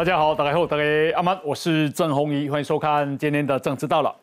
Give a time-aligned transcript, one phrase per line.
[0.00, 0.82] 大家好，大家好，大家
[1.14, 4.16] 阿曼，我是郑宏仪，欢迎收看今天的政治到了。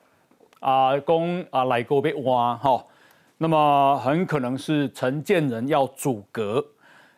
[0.60, 2.84] 啊，公啊来过被挖哈，
[3.38, 6.66] 那么很可能是陈建仁要阻隔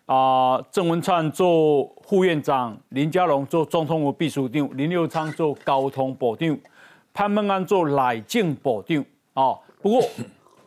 [0.08, 6.60] 啊，郑文灿做副院长，林佳龙做总统府秘书长，林佑昌做交通部长，
[7.14, 8.98] 潘孟安做内政部长
[9.36, 9.58] 啊。
[9.82, 10.04] 不过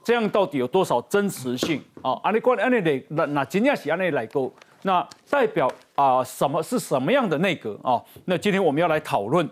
[0.03, 2.19] 这样到底有多少真实性啊？
[2.23, 4.51] 安尼关安尼来那那真正是安尼来过。
[4.85, 8.03] 那代表啊什么是什么样的内阁啊？
[8.25, 9.49] 那今天我们要来讨论。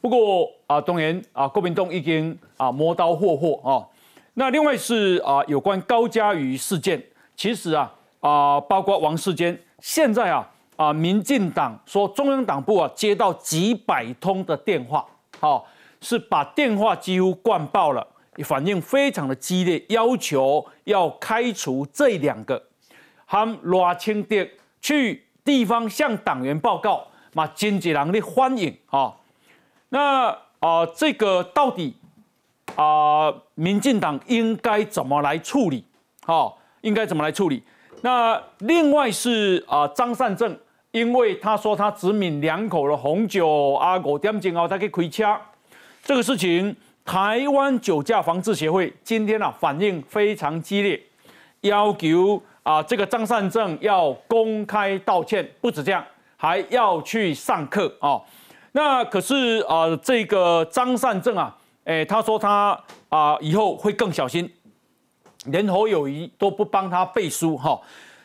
[0.00, 3.86] 不过啊，当然啊，郭明东已经啊磨刀霍霍啊。
[4.34, 7.02] 那另外是啊，有关高嘉瑜事件，
[7.36, 15.06] 其实啊啊，包括王世坚，现在啊啊，民进党说中央党部啊接到几百通的电话，
[15.38, 15.66] 好，
[16.00, 18.06] 是把电话几乎灌爆了，
[18.44, 22.62] 反应非常的激烈，要求要开除这两个，
[23.26, 24.46] 含罗清德。
[24.80, 29.12] 去地方向党员报告，嘛，经济人的欢迎啊。
[29.88, 30.28] 那
[30.60, 31.94] 啊，这个到底
[32.76, 35.84] 啊，民进党应该怎么来处理？
[36.24, 37.62] 好，应该怎么来处理？
[38.02, 40.56] 那另外是啊，张善政，
[40.92, 45.36] 因为他说他只抿两口的红酒啊，五点钟后他去开车，
[46.04, 51.02] 这个事情，台湾酒驾防治协会今天啊反应非常激烈，
[51.62, 52.40] 要求。
[52.62, 56.04] 啊，这个张善政要公开道歉，不止这样，
[56.36, 58.20] 还要去上课啊。
[58.72, 64.50] 那可是啊，这个张善政啊，哎，他说他啊以后会更小心，
[65.46, 67.80] 连侯友谊都不帮他背书哈。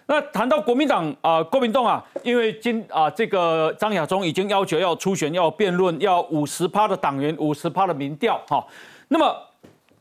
[0.05, 8.65] 那谈到国民党啊，郭民栋啊，因为今啊这个张亚中已经要求要初选、要辩论、要五十趴的党员、五十趴的民调哈。
[9.09, 9.35] 那么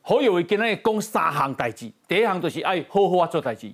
[0.02, 3.72] 侯友谊今日讲三行代志，第一行就是爱好好啊做代志。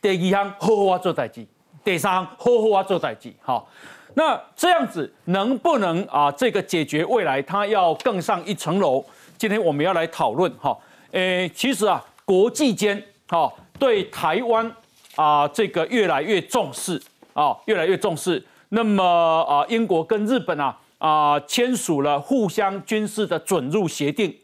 [0.00, 1.46] 第二项好好啊做代志，
[1.84, 3.68] 第三项好好啊做代志，好，
[4.14, 9.04] 那这样子能不能啊这个解决未来他要更上一层楼？
[9.36, 10.76] 今天我们要来讨论哈，
[11.12, 14.70] 诶，其实啊国际间哈对台湾
[15.16, 17.00] 啊这个越来越重视
[17.32, 19.02] 啊越来越重视，那么
[19.48, 24.36] 啊英国跟日本啊啊签署了互相军事的准入协定。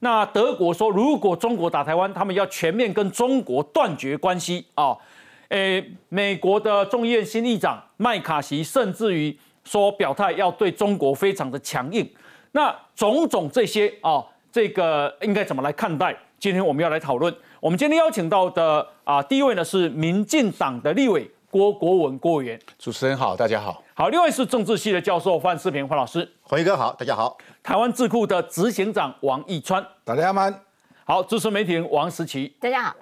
[0.00, 4.96] 那德国说，如果中国打台湾，他们要全面跟中国断绝关系啊！
[5.48, 12.08] 诶，美国的众议院新议长麦卡锡甚至于说表态要对中国非常的强硬。
[12.52, 16.16] 那种种这些啊，这个应该怎么来看待？
[16.38, 17.34] 今天我们要来讨论。
[17.60, 22.60] 我们今天邀请到的啊，第一位呢是民进党的立委郭国文郭委员。
[22.78, 23.82] 主持人好，大家好。
[23.94, 26.30] 好，另外是政治系的教授范世平范老师。
[26.42, 27.38] 黄一哥好，大家好。
[27.62, 30.50] 台湾智库的执行长王义川，大家好。
[31.06, 32.94] 好，资深媒体人王时奇，大家好。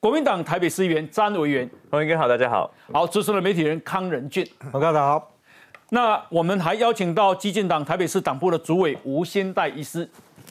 [0.00, 2.68] 国民党台北市议员詹委员，黄英哥好，大家好。
[2.92, 5.30] 好，资深的媒体人康仁俊，大家好。
[5.90, 10.10] 那我们还邀请到激进党台北市党部的主委吴先代医师，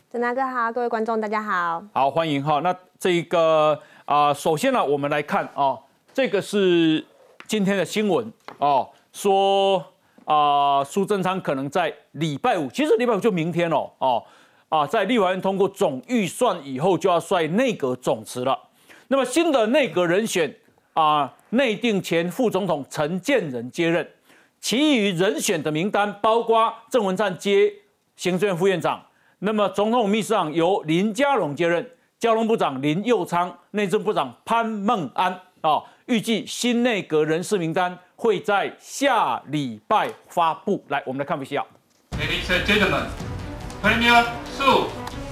[0.10, 1.84] 郑大哥好，各位观众大家好。
[1.94, 2.62] 好，欢迎哈。
[2.62, 5.78] 那这个啊，首先呢，我们来看啊，
[6.14, 7.04] 这个是
[7.52, 9.86] 今天的新闻哦，说。
[10.24, 14.24] 啊，苏贞昌可能在礼拜五，其实礼拜五就明天了哦。
[14.70, 18.58] 啊，在立法院通过总预算以后，就要率内阁总辞了。
[19.10, 20.56] 那么新的内阁人选
[20.94, 24.10] 啊，内定前副总统陈建仁接任，
[24.62, 27.74] 其余人选的名单包括郑文灿接
[28.16, 29.04] 行政院副院长，
[29.40, 31.86] 那么总统秘书长由林佳龙接任，
[32.18, 37.98] 交通部长林佑昌，内政部长潘孟安啊，预计新内阁人事名单。
[38.18, 40.84] 会在下礼拜发布。
[40.90, 41.66] 来，我们来看一下。
[42.12, 43.06] Ladies and gentlemen,
[43.82, 44.90] Premier Su。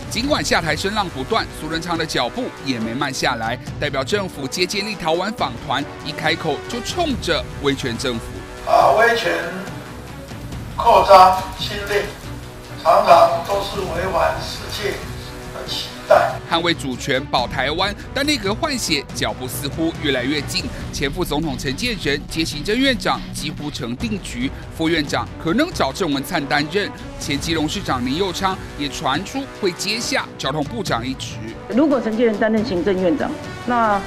[0.09, 3.59] 尽管下台声浪不断，苏仁昌的脚步也没慢下来。
[3.79, 8.21] 代表政府接见立陶宛访团，一开口就冲着威权政府。
[8.65, 9.33] 啊，威权
[10.75, 12.05] 扩张侵略，
[12.81, 14.95] 常常都是违反世界
[16.49, 20.63] 捍卫主权保台湾，但内阁换血脚步似乎越来越近。
[20.91, 26.89] 前副总统陈建仁接行政院长几乎成定局，副院长可能找郑文灿担任。
[27.19, 31.35] 前基隆市长林佑昌也传出会接下交通部长一职。
[31.69, 33.29] 如果陈建仁担任行政院长，
[33.67, 34.01] 那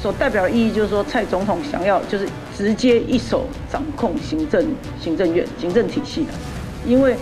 [0.00, 4.64] 所代表的意义就是说，蔡总统想要就是直接一手掌控行政
[5.02, 6.32] 行政院行政体系的，
[6.86, 7.16] 因为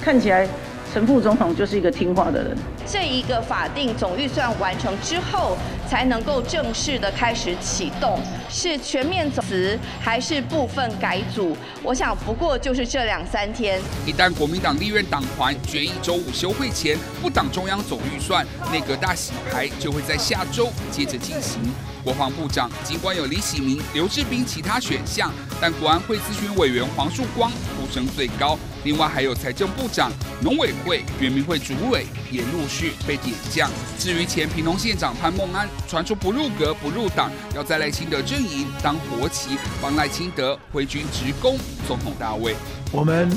[0.00, 0.48] 看起来。
[0.92, 2.56] 陈副总统就是一个听话的人。
[2.86, 5.56] 这一个法定总预算完成之后，
[5.86, 8.18] 才能够正式的开始启动，
[8.48, 11.56] 是全面总辞还是部分改组？
[11.82, 13.80] 我想不过就是这两三天。
[14.06, 21.60] 一旦国民党立院党团决议周五休会前不党中央总预算，内阁大洗牌就会在下周接着进行。
[22.08, 28.58] 国防部长尽管有李喜明、刘志斌其他选项，但国安会咨询委员黄树光呼声最高。
[28.82, 30.10] 另外还有财政部长、
[30.40, 33.70] 农委会、原民会主委也陆续被点将。
[33.98, 42.56] 至于前平农县长潘孟安，传出不入阁、不入党，要在赖清德阵营当国旗，帮赖清德挥军直攻总统大位。
[42.90, 43.28] 我们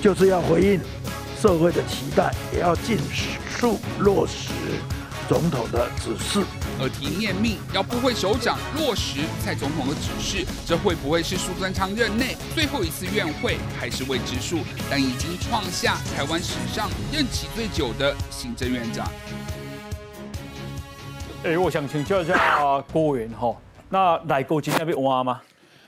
[0.00, 0.80] 就是要回应
[1.42, 2.96] 社会的期待，也要尽
[3.58, 4.52] 速落实
[5.28, 6.46] 总统的指示。
[6.80, 14.58] 而提念命要不会首长落实蔡总统的指示，这会不会是苏贞昌任内最后一次院会，还是未知数？
[14.90, 19.10] 但已经创下台湾史上任期最久的行政院长。
[21.44, 23.54] 哎，我想请教一下郭委员哈，
[23.88, 25.40] 那来过今天被挖吗？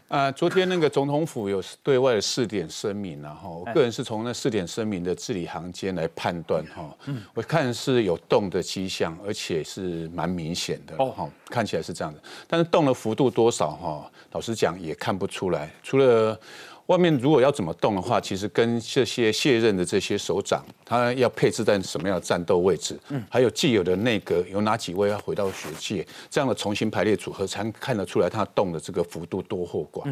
[0.08, 6.96] 呃，昨天那个总统府有对外的四点声明，然后我个人是从那四点声明的字里行间来判断哈，
[7.34, 16.38] 我看是有动的迹象，而且是蛮明显的哦，哈，看起来是这样的，但是动的幅度多少哈，老实讲也看不出来，除了。
[16.88, 30.02] 外面如果要怎么动的话，其实跟这些卸任的这些首长，他要配置在什么样的战斗位置，嗯，还有既有的内阁有哪几位要回到学界，这样的重新排列组合，才看得出来他动的这个幅度多或寡。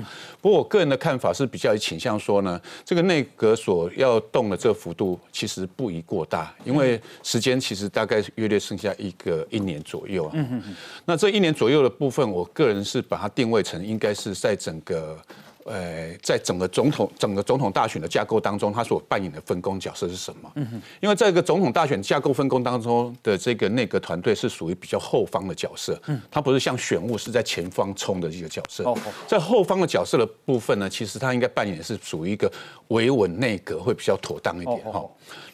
[0.42, 10.32] 不过我个人的看法是比较倾向说呢，这个内阁所要动的这个幅度其实不宜过大，因为时间其实大概约略剩下一个一年左右啊。
[10.34, 10.76] 嗯嗯
[11.06, 15.18] 那这一年左右的部分，我个人是把它定位成应该是在整个。
[15.66, 20.50] 呃，在整个总统整个总统大选的架构当中，他所扮演的分工角色是什么？
[20.54, 28.84] 嗯因为在一个总统大选架构分工当中的这个内阁团队是属于比较后方的角色，嗯，他不是像选务是在前方冲的一个角色。
[28.84, 28.96] 哦，
[29.26, 32.50] 在后方的角色的部分呢，其实他应该扮演的是属于一个
[32.88, 34.78] 维稳内阁会比较妥当一点。
[34.92, 35.04] 哈，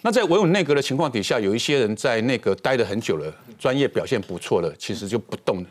[0.03, 5.65] 那在维稳内阁的情况底下，有一些人在内阁待了很久了，专业表现不错了，其实就不动。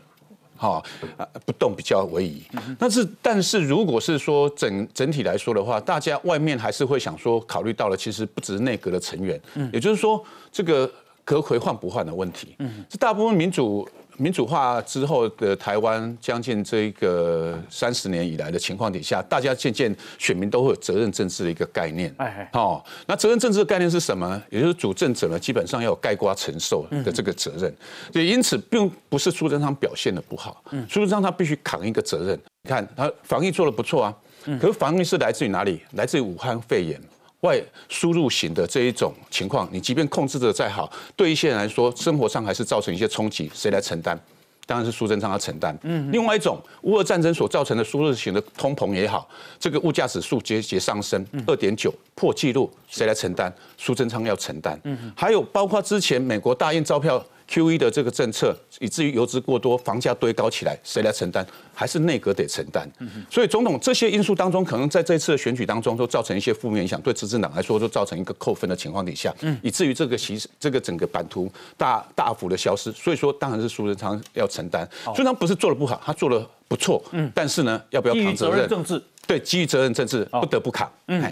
[0.62, 0.82] 哈
[1.16, 2.42] 呃不动比较为宜，
[2.78, 9.40] 但是但是如果是说整整体来说的话，大家外面还是会想说，考虑到了其实不只是内阁的成员，
[9.72, 10.88] 也就是说这个
[11.24, 12.56] 阁魁换不换的问题，
[12.88, 13.88] 这大部分民主。
[14.16, 22.14] 民主化之后的台湾，将近这个三十年以来的情况底下，大家渐渐选民都会有责任政治的一个概念。
[22.18, 24.40] 哎，哦，那责任政治的概念是什么？
[24.50, 27.74] 也就是主政者呢，基本上要有盖瓜承受的这个责任。
[28.12, 32.38] 所以因此，并不是苏贞昌表现的不好，苏贞昌他必须扛一个责任。
[32.62, 34.14] 你看他防疫做的不错啊，
[34.60, 35.80] 可是防疫是来自于哪里？
[35.92, 37.00] 来自于武汉肺炎。
[37.42, 44.18] 外输入型的这一种情况，你即便控制的再好，对一些人来说，生活上还是造成一些冲击，谁来承担？
[44.64, 45.76] 当然是苏贞昌要承担。
[45.82, 49.28] 嗯，另外一种乌俄战争所造成的输入型的通膨也好，
[49.58, 53.52] 这个物价指数节节上升，二点九破纪录，谁来承担？
[53.76, 54.80] 苏贞昌要承担。
[54.84, 57.24] 嗯，还有包括之前美国大印钞票。
[57.52, 61.46] Q E 的这个政策，以至于游资过多，房价堆高起来，谁来承担？
[61.74, 62.90] 还是内阁得承担。
[63.30, 72.90] 所以总统这些因素当中，可能在这次的选举当中，都造成一些负面影响，对执政党来说，都造成一个扣分的情况底下，以至于这个其实这个整个版图大大幅的消失。
[72.92, 74.88] 所以说，当然是苏贞昌要承担。
[75.04, 77.04] 苏贞昌不是做的不好，他做的不错。
[77.10, 78.66] 嗯，但是呢，要不要扛责任？
[78.66, 80.90] 政治对，基于责任政治，不得不扛。
[81.08, 81.22] 嗯。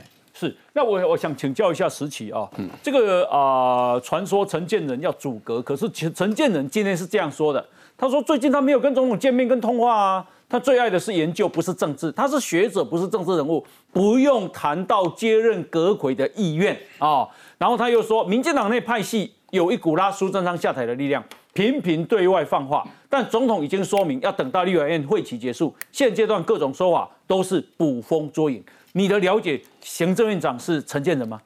[0.40, 2.48] 是，那我我想请教一下石奇啊，
[2.82, 7.62] 这个啊，传说陈建仁要阻隔，可是陈陈建仁今天是这样说的，
[7.94, 13.62] 他说最近他没有跟总统见面跟通话啊，他最爱的是研究，不是政治，他是学者，不是政治人物，
[13.93, 21.22] 不用谈到接任阁魁的意愿啊，然后他又说，民进党内派系有一股拉苏贞昌下台的力量，
[21.53, 28.65] 频频对外放话，但总统已经说明要等到立法院会期结束，现阶段各种说法都是捕风捉影。
[28.93, 31.41] 你的了解，行政院长是陈建仁吗？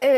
[0.00, 0.08] 呃，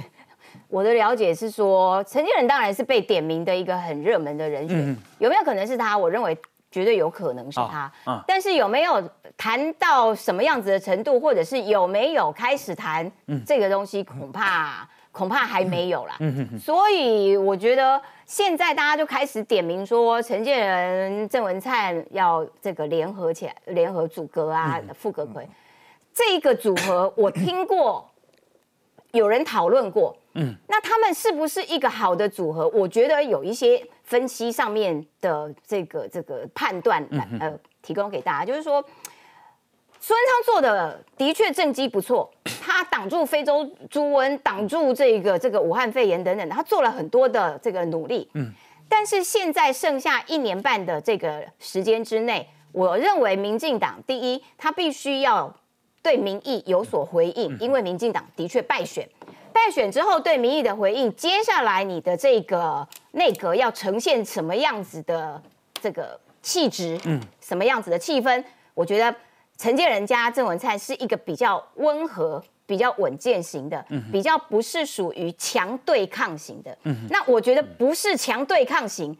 [0.68, 5.96] 我的了解是说，陈建仁当然是被点名的一个很热门的人选，有没有可能是他？
[5.96, 6.36] 我认为
[6.70, 7.90] 绝对有可能是他。
[8.26, 9.02] 但是有没有
[9.36, 13.10] 谈到什么样子的程度，或者是有没有开始谈
[13.46, 16.18] 这个东西，恐怕恐怕还没有啦。
[16.60, 25.48] 所以我觉得现在大家就开始点名说，陈建仁、郑文灿要这个联合起来，联合组阁啊，副阁魁。
[26.14, 28.10] 这个组合我听过，
[29.12, 32.68] 有人讨论过，嗯，那他们是不是一个好的组合？
[32.68, 37.06] 我觉得有一些分析上面的这个这个判断，
[37.40, 38.84] 呃，提供给大家，就是说，
[40.00, 48.52] 孙昌做的的确政绩不错，他挡住非洲猪瘟，挡住这个这个武汉肺炎等等，他做了很多的这个努力，嗯，
[48.88, 55.54] 但是现在剩下一年半的这个时间之内，我认为民进党第一，他必须要。
[56.02, 59.08] 对民意有所回应，因为民进党的确败选，
[59.52, 65.40] 败选之后对民意的回应，接下来你的这个内阁要呈现什么样子的
[65.80, 68.42] 这个气质，嗯，什么样子的气氛？
[68.74, 69.14] 我觉得
[69.56, 76.76] 陈建仁家郑文灿是一个比较温和、比较稳健型的，比较不是属于强对抗型的。
[77.08, 79.16] 那我觉得不是强对抗型。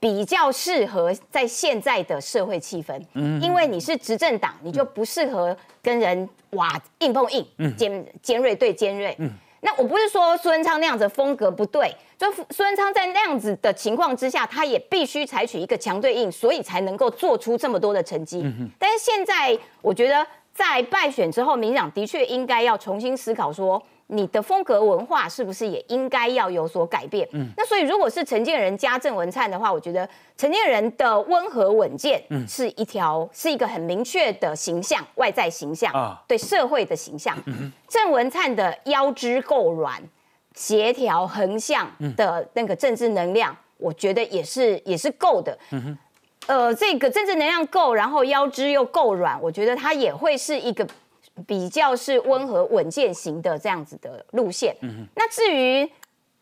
[0.00, 2.98] 比较适合在现在的社会气氛，
[3.38, 9.14] 因为你是执政党，你就不适合跟人哇硬碰硬，尖尖锐对尖锐。
[9.60, 18.42] 那我不是说苏文昌那样子风格不对，就苏文昌在那样子的情况之下，他也必须采取一个强对应，所以才能够做出这么多的成绩。
[18.78, 23.80] 但是现在我觉得在败选之后，民党的确应该要重新思考说。
[24.12, 27.28] 你的风格文化是不是也应该要有所改变？
[27.32, 37.36] 嗯，那所以如果是陈建仁加郑文灿的话，我觉得陈建仁的温和稳健嗯是一条是一个很明确的形象，外在形象啊，对社会的形象。
[37.88, 40.02] 郑文灿的腰肢够软，
[40.54, 45.56] 协调横向的那个政治能量，我觉得也是也是够的。
[45.70, 45.96] 嗯
[46.46, 50.84] 呃，这个政治能量够，然后腰肢又够软，我觉得他也会是一个。
[51.46, 54.74] 比较是温和稳健型的这样子的路线。
[55.14, 55.90] 那至于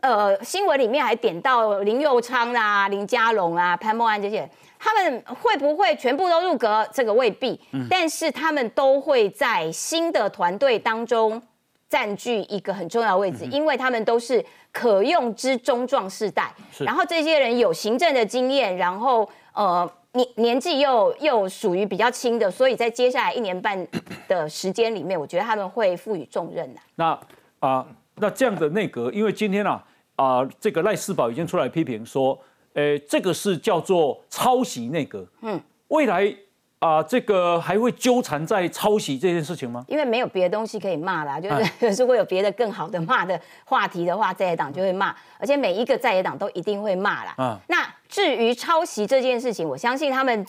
[0.01, 6.89] 呃新闻里面还点到林佑昌啊、林佳龙啊、潘孟安这些，他们会不会全部都入阁？
[6.93, 7.61] 这个未必。
[7.89, 11.43] 但是他们都会在新的团队当中
[11.89, 16.55] 占据一个很重要的位置，因为他们都是可用之中壮世代。
[16.79, 19.91] 然后这些人有行政的经验，然后呃。
[20.19, 23.87] 年年纪又又属于比较轻的，所以在接下来一年半
[24.27, 26.81] 的时间里面，我觉得他们会赋予重任的。
[26.97, 27.19] 那
[27.61, 29.83] 啊，那这样的内阁，因为今天啊
[30.17, 32.39] 啊，这个赖世宝已经出来批评说，
[32.75, 35.27] 呃，这个是叫做抄袭内阁。
[35.43, 36.35] 嗯，未来。
[36.79, 39.85] 啊，这个还会纠缠在抄袭这件事情吗？
[39.89, 41.49] 因为没有别的东西可以骂啦， 就
[41.91, 47.35] 是如果有别的更好的骂的话题的话，在野党就会骂，而且每一个在野党都一定会骂啦。
[47.39, 50.47] 嗯，那至于抄袭这件事情，我相信他们。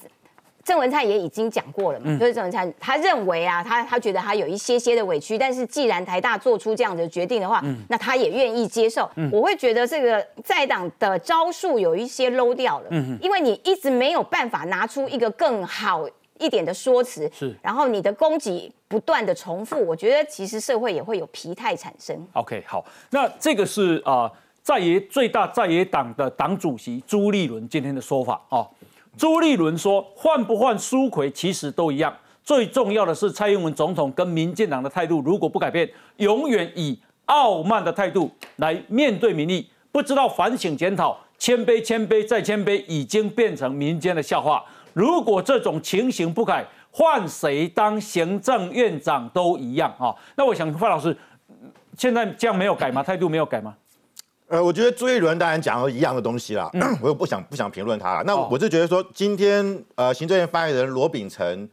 [0.61, 9.09] 郑文灿也已经讲过了嘛，就是郑文灿他认为啊，他他觉得他有一些些的委屈，但是既然台大做出这样的决定的话，那他也愿意接受。
[9.31, 16.05] 我会觉得这个在党的招数有一些 low 掉了，因为你一直没有办法拿出一个更好
[16.39, 22.17] 一点的说辞，是，然后你的攻击不断的重复，我觉得其实社会也会有疲态产生。
[22.33, 24.31] OK，好，那这个是啊
[24.63, 28.65] 在野最大在野党的党主席朱立伦今天的说法啊。
[29.17, 44.63] 朱立伦说：“换不换苏奎其实都一样，最重要的是蔡英文总统跟民进党的态度如果不改变，永远以傲慢的态度来面对民意，不知道反省检讨，谦卑谦卑再谦卑，已经变成民间的笑话。
[44.93, 50.15] 如果这种情形不改，换谁当行政院长都一样啊！
[50.35, 51.15] 那我想范老师，
[51.97, 53.03] 现在这样没有改吗？
[53.03, 53.75] 态度没有改吗？”
[54.49, 56.67] 呃，我觉得朱一伦当然讲了一样的东西啦，
[56.99, 58.23] 我又不想不想评论他了。
[58.23, 61.69] 那我是觉得说，今天呃，行政院发言人罗秉成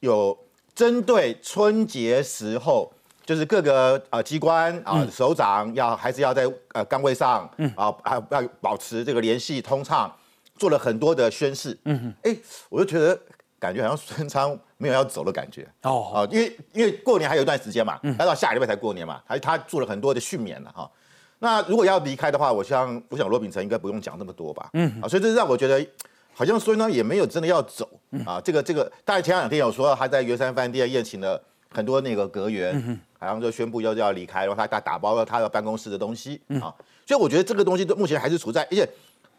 [0.00, 0.36] 有
[0.74, 2.92] 针对春节时候，
[3.24, 10.14] 就是各个呃机关啊首长要还是要在呃岗位上啊，还要保持这个联系通畅，
[10.60, 11.76] 做了很多的宣誓。
[11.86, 12.36] 嗯，哎，
[12.68, 13.18] 我就觉得
[13.58, 20.90] 感觉好像孙昌没有要走的感觉哦，啊，因为因为过年还有一段时间嘛，要到下礼拜才过年嘛，还他做了很多的训勉了哈。
[21.38, 24.68] 那如果要离开的话，我想，我想罗秉成应该不用讲那么多吧。
[24.74, 25.86] 嗯，啊，所以这让我觉得，
[26.34, 27.88] 好像孙呢也没有真的要走
[28.26, 28.38] 啊。
[28.44, 36.68] 这个这个，大概前两天有说他在圆山饭店宴请了很多那个阁员，好像就宣布要要离开，然后他他打包了他的办公室的东西啊。
[37.06, 38.86] 所以我觉得这个东西都目前还是处在，而且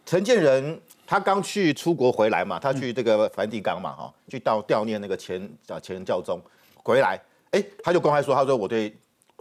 [0.04, 5.38] 陈建仁他刚去出国回来嘛，他去这个梵蒂冈嘛，哈，去悼悼念那个前
[5.68, 6.42] 啊前教宗
[6.82, 8.96] 回来，哎，他就公开说，他说我对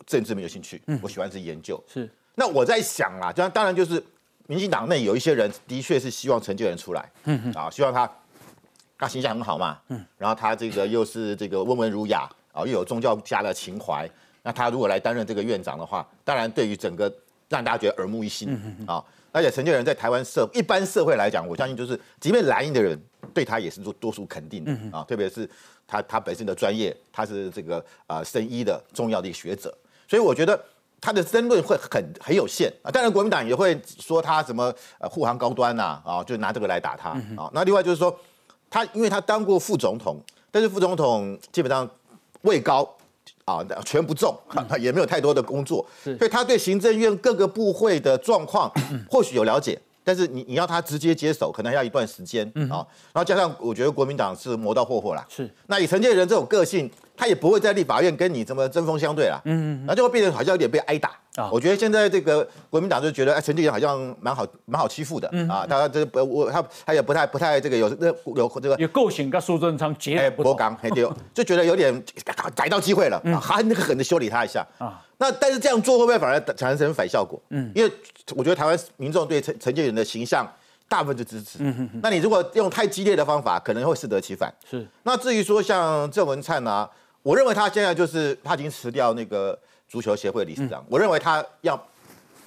[0.04, 1.80] 政治没有兴趣，我喜欢是研究。
[1.86, 2.10] 是。
[2.34, 4.04] 那我在想啊，就当然就是
[4.48, 8.10] 民进党内有一些人的确是希望陈建仁出来，嗯啊，希望他
[8.98, 14.10] 他形象很好嘛，嗯，然后他这个又是这个温文儒雅啊，又有宗教家的情怀，
[14.42, 17.08] 那他如果来担任这个院长的话，当然对于整个
[17.48, 18.50] 让大家觉得耳目一新
[18.88, 23.00] 啊，而且陈建仁在台湾社一般社会来讲，我相信就是即便蓝营的人
[23.34, 25.48] 对他也是做多数肯定的啊，特别是
[25.86, 29.72] 他他本身的专业，他是这个啊生医的重要的一个学者，
[30.08, 30.58] 所以我觉得。
[31.02, 37.50] 他的争论会很很有限啊，当然国民党也会说他什么呃护航高端呐啊，就拿这个来打他啊。
[37.54, 38.14] 那另外就是说，
[38.68, 40.20] 他因为他当过副总统，
[40.50, 41.88] 但是副总统基本上
[42.42, 42.86] 位高
[43.56, 44.34] 啊，全不中，
[44.78, 48.70] 也没有太多的工作，所以他对行政院各个部会的状况
[49.10, 52.86] 或许有了解，但是你你要他直接接手，可能要一段时间啊。
[53.12, 55.50] 然后加上我觉得国民党是磨刀霍霍啦，是。
[55.66, 56.90] 那以陈建仁这种个性。
[57.20, 61.50] 他也不会在立法院跟你怎么针锋相对了，嗯，然后就会变得好像有点被挨打啊。
[61.52, 65.66] 我觉得现在这个国民党就觉得，哎，陈建仁好像蛮好蛮好欺负的啊。
[65.68, 72.02] 他这不我他他也不太不太这个有那有这个有构型跟苏贞昌结不刚，就就觉得有点
[72.54, 74.98] 逮到机会了，还那个狠的修理他一下啊。
[75.18, 77.38] 那但是这样做会不会反而产生反效果？
[77.50, 77.92] 嗯，因为
[78.34, 80.50] 我觉得台湾民众对陈陈建仁的形象。
[80.88, 81.58] 大部分就支持，
[82.02, 84.52] 那你如果用太激烈的方法，可能会适得其反。
[84.68, 84.84] 是。
[85.04, 86.90] 那至于说像郑文灿啊，
[87.22, 89.58] 我认为他现在就是他已经辞掉那个
[89.88, 91.80] 足球协会理事长，我认为他要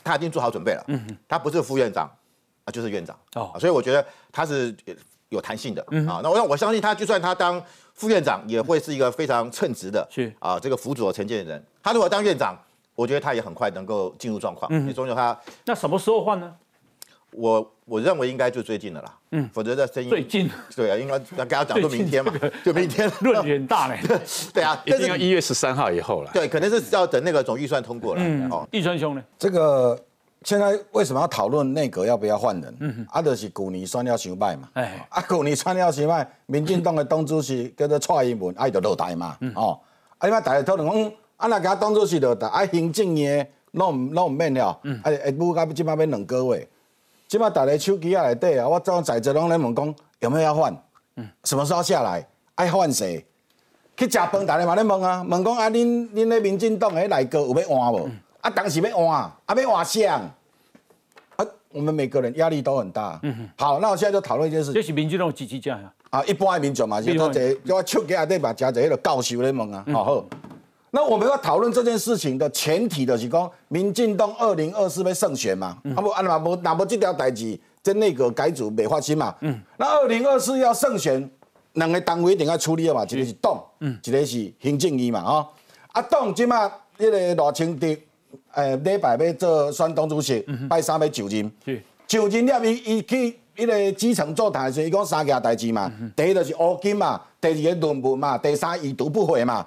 [0.03, 0.83] 他已经做好准备了。
[0.87, 2.09] 嗯他不是副院长
[2.65, 3.17] 啊，就是院长。
[3.35, 3.55] 哦。
[3.59, 4.75] 所以我觉得他是
[5.29, 5.85] 有弹性的。
[5.91, 6.07] 嗯。
[6.07, 7.63] 啊，那我我相信他，就算他当
[7.93, 10.07] 副院长，也会是一个非常称职的。
[10.09, 10.33] 是。
[10.39, 12.57] 啊，这个辅佐陈建仁，他如果当院长，
[12.95, 14.71] 我觉得他也很快能够进入状况。
[14.71, 14.87] 嗯。
[14.87, 15.39] 你终究他。
[15.65, 16.55] 那什么时候换呢？
[17.35, 22.31] 我我认为应该就最近的啦，嗯，否则这声音最近，对啊，应该要跟他讲说明天嘛，
[22.63, 23.99] 就明天，论点大嘞，
[24.53, 29.23] 对啊，一定要一月十三号以后了，对，可能是要等那个总预算通过了，哦，易川兄呢？
[29.37, 29.99] 这个
[30.43, 32.75] 现在为什么要讨论内阁要不要换人？
[32.79, 39.79] 嗯，啊，就是旧年选了想败嘛，哎，啊，旧年选了想败，民进党的党主席叫做蔡英文，爱就落台嘛，哦，
[40.19, 46.67] 啊，你妈大家讨论讲，啊，那他党主席落台，啊，行政院弄弄唔免了，嗯，啊，下部到即摆要两个月。
[47.33, 50.71] 起码打在手机啊内底啊，我早在这拢咧问讲有没有要换，
[51.15, 52.23] 嗯，什么时候下来，
[52.53, 53.25] 爱换谁？
[53.97, 58.07] 去食饭，大家嘛咧问啊，问讲啊，恁恁咧民进党诶内阁有要换无？
[58.41, 60.05] 啊，当时要换，啊要换谁？
[60.05, 60.21] 啊，
[61.71, 63.19] 我们每个人压力都很大。
[63.23, 63.49] 嗯哼。
[63.57, 64.71] 好，那我现在就讨论一件事。
[64.71, 65.91] 这是民进党积极讲呀。
[66.11, 70.23] 啊，一般诶民众嘛，就做者叫我手机内底嘛，食者迄个教授咧问啊，好。
[70.95, 75.75] 那我们要讨论这件事情的前提的是讲，民进党二零二四要胜选嘛？
[75.95, 79.35] 啊不，啊那不那不这条代志，这内阁改组没发生嘛？
[79.41, 79.59] 嗯。
[79.77, 81.27] 那二零二四要胜选，
[81.73, 83.03] 两个单位一定要处理嘛？
[83.05, 85.19] 一个是党，嗯，一个是行政院嘛？
[85.21, 85.47] 啊，
[85.93, 86.67] 啊党即马
[86.99, 87.87] 迄个罗清德，
[88.53, 91.51] 诶礼拜要做选党主席，拜三要就任，
[92.05, 99.65] 就任了伊伊去迄个基层座谈时，伊讲三件代志嘛，第一就是乌金嘛，第二个论文嘛，第三已读不回嘛。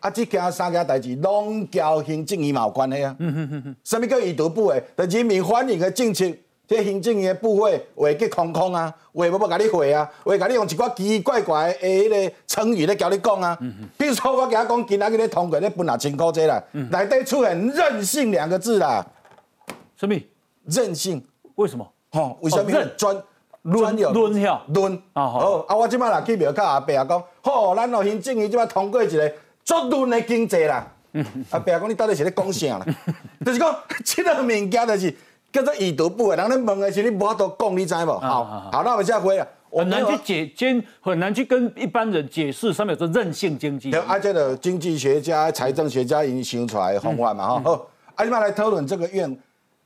[0.00, 3.16] 啊，即件三件代志拢交行政院嘛有关系啊。
[3.18, 3.76] 嗯哼哼哼。
[3.82, 4.80] 什么叫已读不回？
[4.96, 6.24] 就人民反映的政策，
[6.68, 13.58] 这行政院的部会话计空空啊，话要要甲你回啊，话甲你用一寡奇奇怪怪的迄个成语咧甲你讲啊。
[13.60, 13.88] 嗯哼。
[13.98, 19.04] 比如说我甲讲，今仔日咧通过咧本来清苦这啦，内底出现任性两个字啦。
[19.96, 20.14] 什么？
[20.66, 21.20] 任性？
[21.56, 21.84] 为什么？
[22.12, 22.38] 吼？
[22.40, 22.70] 为什么？
[22.96, 23.20] 专
[23.72, 25.74] 专有论下论啊好啊！
[25.74, 29.32] 我即摆来去庙口阿伯啊讲，好，咱哦行政院即摆通过一个。
[29.68, 30.90] 作论的经济啦，
[31.50, 32.86] 啊，不要讲你到底是咧讲啥啦，
[33.44, 35.14] 就是讲 这个物件就是
[35.52, 38.18] 叫做已读不回，人咧问的是你无法度讲，你知无？
[38.18, 43.94] 好，好，那我们现在回啊，很难去解，兼很难去跟一般人解释上面有这韧性经济。
[43.94, 47.60] 啊，这个经济学家、财政学家已经想出来的方法嘛，哈。
[47.62, 49.38] 好，啊，你们来讨论这个院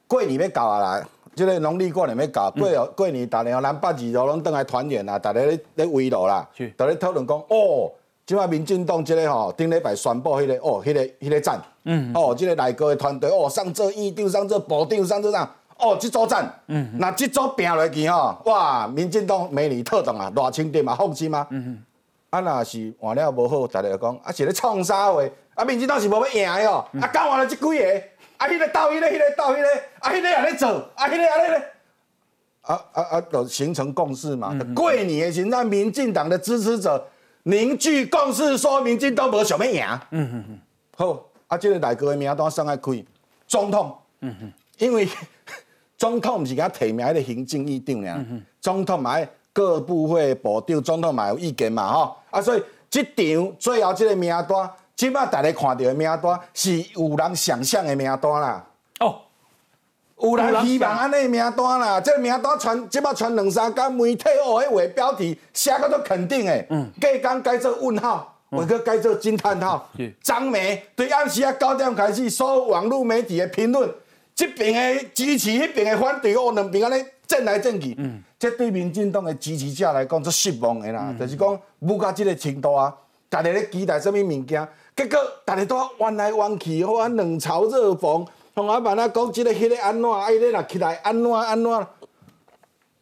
[0.06, 7.90] 过年要搞啊啦，这个农历过年要搞，过过年大年南北二路拢登来团圆啦，大家咧咧围炉啦，大家讨论讲哦。
[8.24, 21.44] 即摆民进党即个吼，顶礼拜宣布迄个哦，迄个迄个赞，嗯，哦，即个内阁的团队哦，上这议长、上这部长、上这啥，哦，即组赞，嗯，那即组拼落去吼，哇，民进党美女特动啊，偌清点嘛，放心嘛？
[21.50, 21.82] 嗯嗯，
[22.30, 25.20] 啊，若是换了无好，大家讲啊，是咧创啥话？
[25.54, 28.02] 啊，民进党是无要赢的哦，啊，讲完了即几个，
[28.38, 31.72] 啊，迄个斗迄个，迄个斗迄个，啊，迄个也咧做，啊，迄个也咧咧，
[32.60, 34.56] 啊啊啊，就形成共识嘛。
[34.76, 37.04] 过年时那，民进党的支持者。
[37.44, 39.84] 凝聚共识，说明进都无想要赢。
[40.10, 40.60] 嗯嗯嗯。
[40.96, 43.04] 好，啊，这个内阁的名单上来开
[43.46, 43.96] 总统。
[44.20, 44.52] 嗯嗯。
[44.78, 45.08] 因为
[45.98, 48.14] 总统毋是给他提名的行政院长俩。
[48.16, 48.42] 嗯。
[48.60, 49.18] 总统嘛，
[49.52, 52.16] 各部会部长，总统嘛有意见嘛，吼。
[52.30, 58.64] 啊，所以这场最后这个名单，即摆大家看到的名单是有人想象的名单啦。
[60.16, 60.30] 哦。
[60.30, 66.66] 有人希望安尼名单啦，这名单传，即摆传两三天，媒体哦，迄话标题写个都肯定诶。
[66.70, 66.90] 嗯。
[67.00, 69.88] 隔讲改做问号，或者改做惊叹号。
[70.22, 73.88] 张梅对暗时啊九点开始，所有网络媒体诶评论，
[74.34, 77.94] 即边诶支持，迄边诶反对，哦，两边安尼争来争去。
[77.98, 78.22] 嗯。
[78.38, 81.14] 这对民进党诶支持者来讲，足失望诶啦。
[81.18, 82.92] 就是讲，不到即个程度啊，
[83.30, 88.26] 逐日咧期待什物物件，结果逐日都弯来弯去，好啊，冷嘲热讽。
[88.54, 91.86] 同阿爸那讲，即个、迄个安怎，啊，伊咧若起来安怎安怎？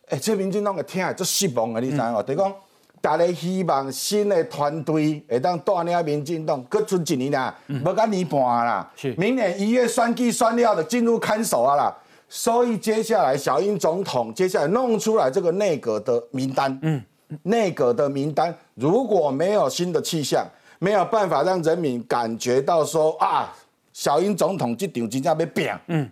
[0.09, 2.23] 哎，这民进党会听足失望个，你知无？
[2.23, 2.55] 就讲，
[3.01, 8.89] 大家希望新的团队会当带领民进党，搁剩一年啦，无甲年半啦。
[9.17, 11.97] 明年一月选举选了，就进入看守啊啦。
[12.29, 17.03] 所以接下来小英总统接下来弄出来这个内阁的名单，嗯，
[17.43, 20.47] 内阁的名单如果没有新的气象。
[20.83, 23.55] 没有办法让人民感觉到说啊，
[23.93, 25.69] 小英总统这场真正要拼。
[25.89, 26.11] 嗯，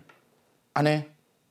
[0.73, 1.03] 安尼，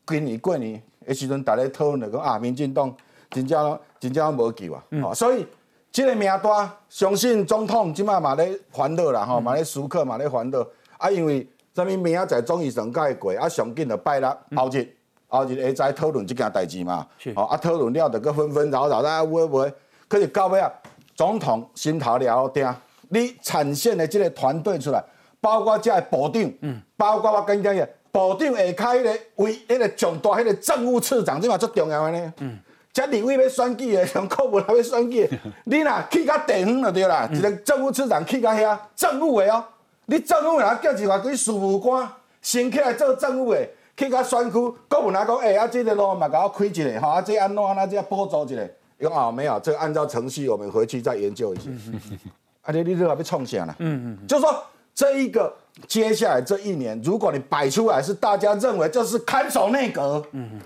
[0.07, 2.95] 今年过年的时阵，大家讨论讲啊，民进党
[3.31, 4.83] 真正真正无救啊。
[5.03, 5.47] 哦，所以
[5.91, 10.67] 这个名单，相信总统即摆嘛咧烦恼啦，吼，嘛咧思考，嘛咧烦恼。
[10.99, 14.87] 啊，因为啥物明仔载终于审改过，啊，上紧就拜六后日，
[15.29, 17.07] 后日下再讨论这件代志嘛。
[17.35, 19.73] 哦，啊，讨论了就搁纷纷扰扰，大家会不会？
[20.09, 20.71] 可是到尾啊，
[21.15, 22.75] 总统心头了定，
[23.09, 25.03] 你产线的这个团队出来，
[25.41, 32.35] 包括这部长，嗯，包括我跟你讲嘅，部长下开个为那个重大，迄个政务次长，这嘛最重要的呢。
[32.39, 32.59] 嗯，
[32.93, 35.29] 这立委要选举的，上国务还要选举，
[35.65, 39.65] 你呐去到地方就对啦，一个政务次长去到遐，政务的哦。
[40.07, 42.09] 你政务员叫一外堆事务官，
[42.41, 44.53] 先起来做政务的，去到选区，
[44.89, 48.71] 国务来讲，哎，啊，这个路嘛，甲我开一个，吼，啊，这安怎安怎，这补助一个。
[49.01, 51.71] 讲啊，没有，这个按照程序，我们回去再研究一下。
[52.63, 53.77] 啊，你你这要被冲下了。
[53.79, 54.61] 嗯嗯，就是说
[54.99, 55.55] 这一个
[55.87, 60.61] 接下来这一年，如果你摆出来是大家认为这是看守内阁，嗯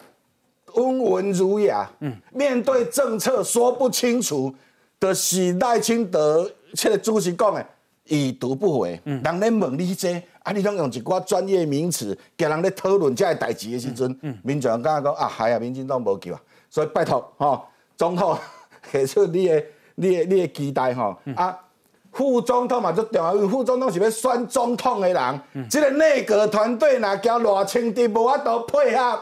[0.73, 4.51] 温文儒雅，嗯，面对政策说不清楚
[4.99, 7.62] 的是赖清德，这个主席讲的
[8.05, 16.40] 已读不回，嗯，人咧问你这，啊，你拢用一寡专业名词，给人咧讨论这个代志的时阵，嗯，民众刚刚讲啊，系啊，民进党无救啊，
[16.71, 17.62] 所以拜托，哈。
[17.99, 18.37] 总统
[18.90, 19.64] 提出你的、
[19.97, 21.55] 你的、你的期待吼啊，
[22.12, 25.68] 副总统嘛就重要，因为副总统是要选总统的人。
[25.68, 29.18] 这个内阁团队若交赖清德无法度配合，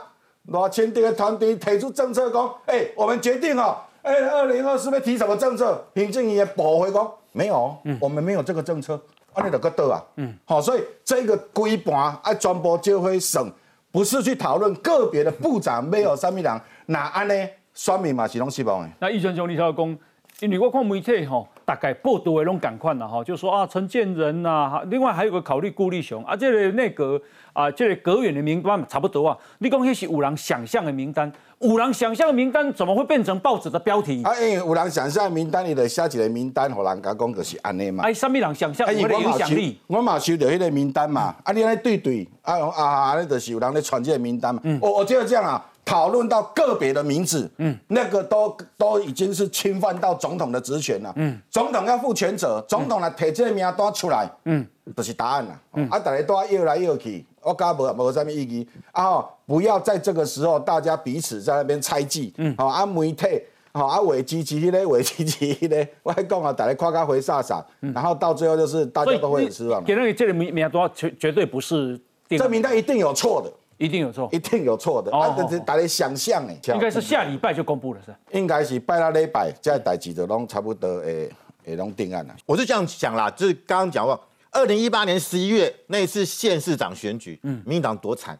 [0.46, 5.82] 赖清德的团队提出政策讲，哎，我们决定哦，哎，二零二四要提什么政策？
[5.92, 9.00] 平正也驳回讲没有，我们没有这个政策，
[9.32, 13.50] 啊，你就个倒啊，嗯，好，所以这个规盘啊，全部就会省，
[13.92, 17.34] 不是去讨论个别的部长没有什么人，那安呢？
[17.72, 18.88] 选民嘛是拢希望的。
[18.98, 19.98] 那易川兄，你晓得讲，
[20.40, 27.20] 因为我看媒体吼，大概报道的拢赶快了哈，就说啊，陈建仁呐，另外还有个考虑顾立雄啊，这个内阁
[27.52, 29.36] 啊，这个阁员的名单差不多啊。
[29.58, 34.22] 你讲那是五郎想象的名单，五郎想象的名单怎么会变成报纸的标题？
[34.24, 38.04] 啊，因为五郎想象的名单里的写一个名单，互人家讲就是安尼嘛。
[38.04, 38.86] 哎，什么人想象？
[38.92, 39.78] 有影响力。
[39.86, 44.60] 我嘛收到迄个名单嘛，啊，你来对对，啊啊，啊，就是有人咧传这个名单嘛。
[44.80, 45.64] 我我觉得这样啊。
[45.90, 54.64] 讨论到个别的名字，嗯，那个都都已经是侵犯到总统的职权了，嗯，总统要负全责，总统来提这个名单出来，嗯，
[54.96, 63.26] 就是答案了，嗯，啊，大家都要要来要去，我讲无无什么意义，啊，不要在这个时候大家彼此在那边猜忌，嗯，好，啊，媒体，
[63.72, 69.82] 好，啊，伪支持迄个，伪支持迄个，我还讲啊，大家夸夸回撒撒，然后到最后就是大家都会很失望。
[69.82, 73.52] 给那这个名名单绝绝对不是，这名单一定有错的。
[73.80, 75.10] 一定有错，一定有错的。
[75.10, 78.14] 啊，这大家想象诶，应该是下礼拜就公布了，是？
[78.38, 81.30] 应该是拜六礼拜，这代志就拢差不多诶，
[81.64, 82.36] 诶，拢定案了。
[82.44, 88.38] 我是这样想啦，就是刚刚讲过，二零一八年十一月那一次县市长选举，嗯，民进党多惨，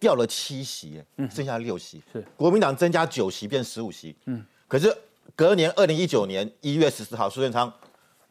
[0.00, 2.24] 掉了七席，嗯，剩下六席，是。
[2.36, 4.92] 国民党增加九席变十五席，嗯，可是
[5.36, 7.72] 隔年二零一九年一月十四号，苏贞昌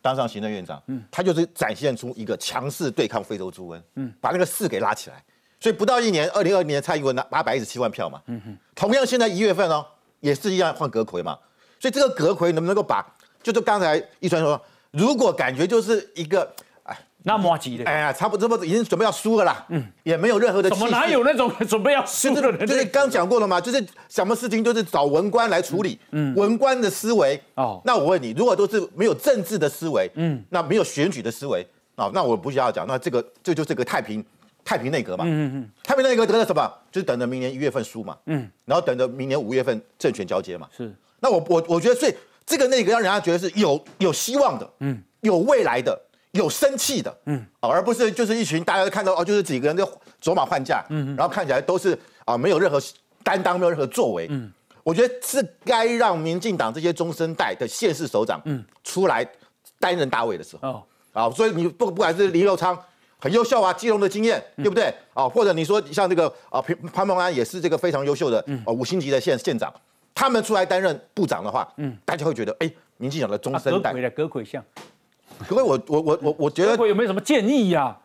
[0.01, 5.23] 当上行政院长，嗯，他就是展现出一个强势对抗非洲猪瘟，嗯，把那个势给拉起来。
[5.63, 9.85] 所以不到一年，二零二零年蔡英文拿八百一十七万票嘛，嗯哼，同样现在一月份哦，
[10.19, 11.39] 也是一样换阁魁嘛，
[11.79, 13.01] 所以这个阁魁能不能够把，
[13.41, 16.45] 就是刚才一川说，如果感觉就是一个，
[16.83, 22.67] 哎，那么急的，哎呀，差不多已经准备要输了啦，嗯，也没有任何的，怎么哪有那种 准备要输的人？
[22.67, 34.21] 就是刚讲过了嘛，就是什么事情都是找文官来处理，嗯，文官的思维，哦，那我问你，如果都是没有政治的思维，嗯，那没有选举的思维，哦，那我不需要讲，那这个这就是个太平。
[34.65, 36.71] 太平内阁嘛，嗯嗯太平内阁等了什么？
[36.91, 40.93] 就是等着明年一月份输嘛，嗯，然后等着明年五月份政权交接嘛，是。
[41.19, 42.13] 那我我我觉得，所以
[42.45, 45.99] 这个内阁让人家觉得是有有希望的，嗯，有未来的，
[46.31, 49.89] 有生气的，嗯，而不是就是一群大家都看到哦，就是几个人就
[50.21, 52.81] 走马换架，嗯，然后看起来都是啊没有任何
[53.23, 54.51] 担当，没有任何作为，嗯，
[54.83, 59.25] 我觉得是该让民进党这些中生代的县市首长，嗯，出来
[59.79, 62.77] 担任大位的时候，哦，啊，所以你不不管是李六昌。
[63.23, 64.93] 很优秀啊，基隆的经验，对不对？
[65.13, 69.73] 啊，或者你说像这个啊，潘潘孟安也是这个非常优秀的啊，五星级的县县长，
[70.13, 74.61] 他们出来担任部长的话，嗯，大家会觉得，哎，民进党的中生代，葛魁的葛魁像，
[75.47, 77.97] 各位，我我我我我觉得，有没有什么建议呀？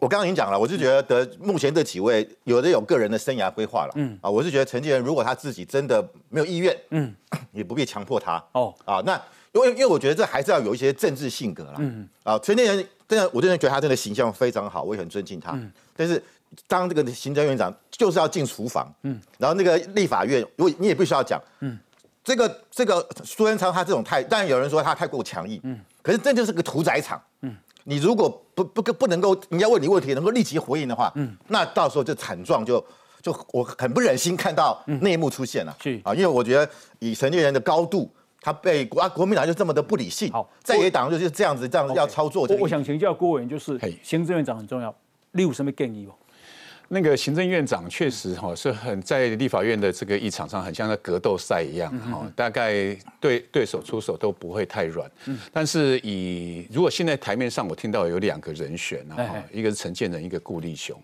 [0.00, 7.14] 我刚刚已经讲了，我是觉得目前这几位有的有个人的生涯规划了，嗯，啊，我是觉得陈建仁如果他自己真的没有意愿，嗯，
[7.52, 9.14] 也不必强迫他，哦，啊，那
[9.52, 12.84] 因为因为我觉得这还是要有一些政治性格了，嗯，啊，陈建仁。
[13.08, 15.58] 真的，我真的觉得他真的形象非常好，我也很尊敬他。
[15.96, 16.22] 但是
[16.66, 21.78] 当这个行政院长就是要进厨房，嗯，然后那个立法院，如果你也必须要讲，嗯，
[22.22, 27.20] 这个这个苏贞昌他这种态，当然有人说他太过强硬，嗯，可是这就是个屠宰场。
[27.42, 32.84] 嗯，你如果不不不能够人家问你问题能够立即回应的话，嗯，那到时候就惨状就
[33.22, 35.76] 就我很不忍心看到内幕出现了。
[35.82, 38.10] 是啊，因为我觉得以陈建仁的高度，
[38.46, 42.60] 他被国啊国民党就这么的不理性，好在野党就是这样子这样子要操作这个。
[42.60, 44.94] 我我想请教郭委员，就是嘿行政院长很重要，
[45.32, 46.12] 你有什么建议不？
[46.88, 55.10] 那个行政院长确实哈是很在立法院的这个议场上，很像在格斗赛一样哈，大概对对手出手都不会太软。
[55.52, 60.96] 但是以如果现在台面上我听到有两个人选啊，哈一个是陈建仁，一个顾立雄。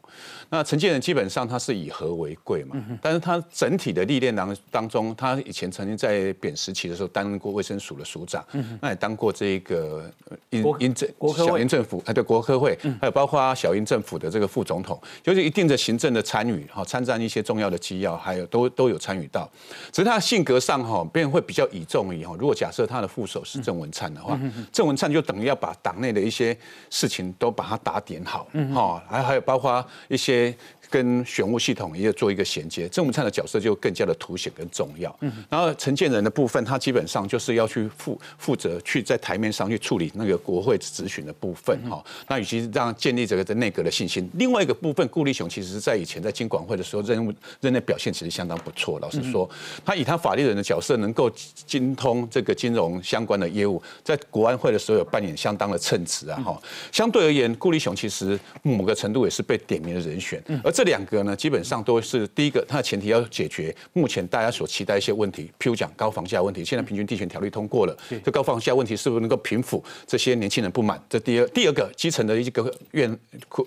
[0.48, 8.44] 那陈建仁基本上他是以和为贵嘛，但是他整体的历练当当中，他以前曾经在扁时期的时候担任过卫生署的署长，
[8.80, 19.50] 那也当过这个呃英国英政小英政府，啊对国科会，还有包括小英政府的这个副总统，就是一定的行政的参与，哈，参战一些重要的机要，还有都都有参与到。
[19.90, 22.36] 只是他的性格上哈，别人会比较倚重于哈。
[22.38, 24.38] 如果假设他的副手是郑文灿的话，
[24.70, 26.56] 郑文灿就等于要把党内的一些
[26.90, 30.54] 事情都把它打点好，哈，还还有包括一些。
[30.92, 35.16] 跟选务系统也做一个衔接，郑文灿的角色就更加的凸显跟重要。
[35.22, 42.04] 嗯然后承建人的部分，他基本上就是要去负负责去在台面上去处理那个国会质询的部分哈。
[42.28, 48.98] 那与其让建立这个在内阁的信心，另外一个部分，顾立雄其实是在以前在经管会的时候任务任内表现其实相当不错。
[49.00, 49.48] 老实说，
[49.84, 51.30] 他以他法律人的角色能够
[51.66, 56.62] 精通这个金融相关的业务，在国安会的时候有扮演相当的称职啊哈。
[56.90, 71.02] 相对而言，顾立雄其实某个程度也是被点名的人选，而这两个呢，基本上都是第一个，它的前提要解决目前大家所期待一些问题，譬如讲高房价问题，现在平均地权条例通过了，这高房价问题是不是能够平抚这些年轻人不满？
[71.08, 73.18] 这第二，第二个基层的一个怨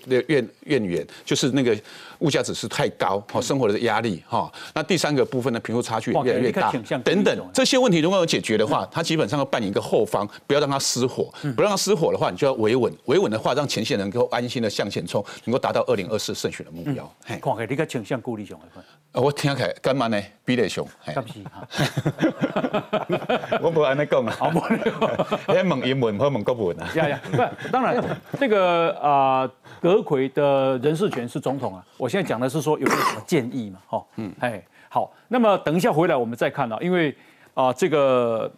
[0.08, 1.78] 怨怨言，就是那个
[2.20, 4.52] 物价指数太高，哈，生活的压力，哈。
[4.74, 6.72] 那第三个部分呢，贫富差距越来越大，
[7.04, 17.05] 等等这些问题如果有解决的话，它基本上要扮演一个后方，不要让它失火，不让它失火的话，你就要维稳，维稳的话，让前线能够安心的向前冲，能够达到二零二四胜选的目标。
[17.26, 20.22] 嘿看起来你较倾向顾立雄的款，呃我听起来干嘛呢？
[20.44, 21.68] 比例上，嘿敢是哈？
[23.62, 26.90] 我不安尼讲啊，我， 问英文或问国文啊。
[26.96, 27.38] 呀呀，不，
[27.72, 28.04] 当然，
[28.40, 29.50] 这个啊，
[29.82, 31.86] 阁魁的人事权是总统啊。
[31.98, 33.80] 我现在讲的是说有没有什么建议嘛？
[33.88, 37.16] 哈，嗯，哎，好，那么等一下回来我们再看啊，因为
[37.54, 38.52] 啊，这个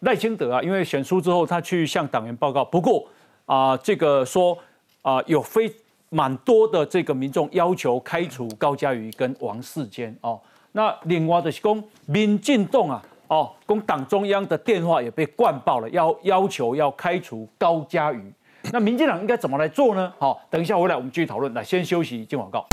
[0.00, 3.08] 赖清德啊，因为选书之后，他去向党员报告，不过
[3.46, 4.56] 啊，这个说
[5.02, 5.72] 啊，有非
[6.12, 10.40] 蛮多的这个民众要求开除高嘉瑜跟王世坚哦。
[10.72, 18.32] 那另外的是讲，民进党啊，哦，讲党中央的电话也被灌爆了，要要求要开除高嘉瑜。
[18.72, 20.12] 那民进党应该怎么来做呢？
[20.18, 21.54] 好，等一下回来我们继续讨论。
[21.54, 22.66] 来，先休息，进广告。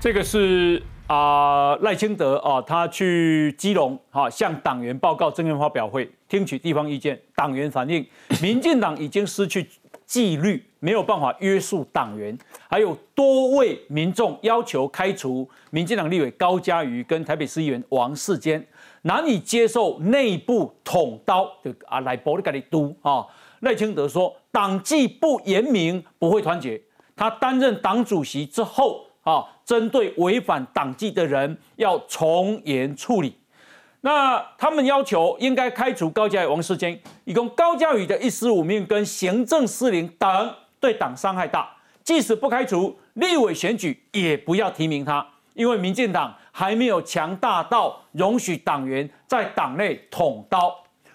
[0.00, 7.20] 这个是啊赖清德啊，他去基隆啊向党员报告政见发表会，听取地方意见。
[7.36, 8.04] 党员反映，
[8.42, 9.68] 民进党已经失去
[10.04, 12.36] 纪律，没有办法约束党员，
[12.68, 18.66] 还有多位民众要求开除民进党立委高嘉瑜跟台北市议员王世坚，
[19.02, 23.24] 难以接受内部捅刀，的啊来保你给你督啊。
[23.60, 26.80] 赖清德说，党纪不严明不会团结。
[27.14, 33.36] 他担任党主席之后啊，针对违反党纪的人要从严处理。
[34.02, 41.68] 那他们要求应该开除高嘉瑜、王世坚，以供高嘉瑜的一私五命跟行政失灵等，对党伤害大。
[42.04, 50.72] 即使不开除，立委选举也不要提名他，因为民进党还没有强大到容许党员在党内捅刀。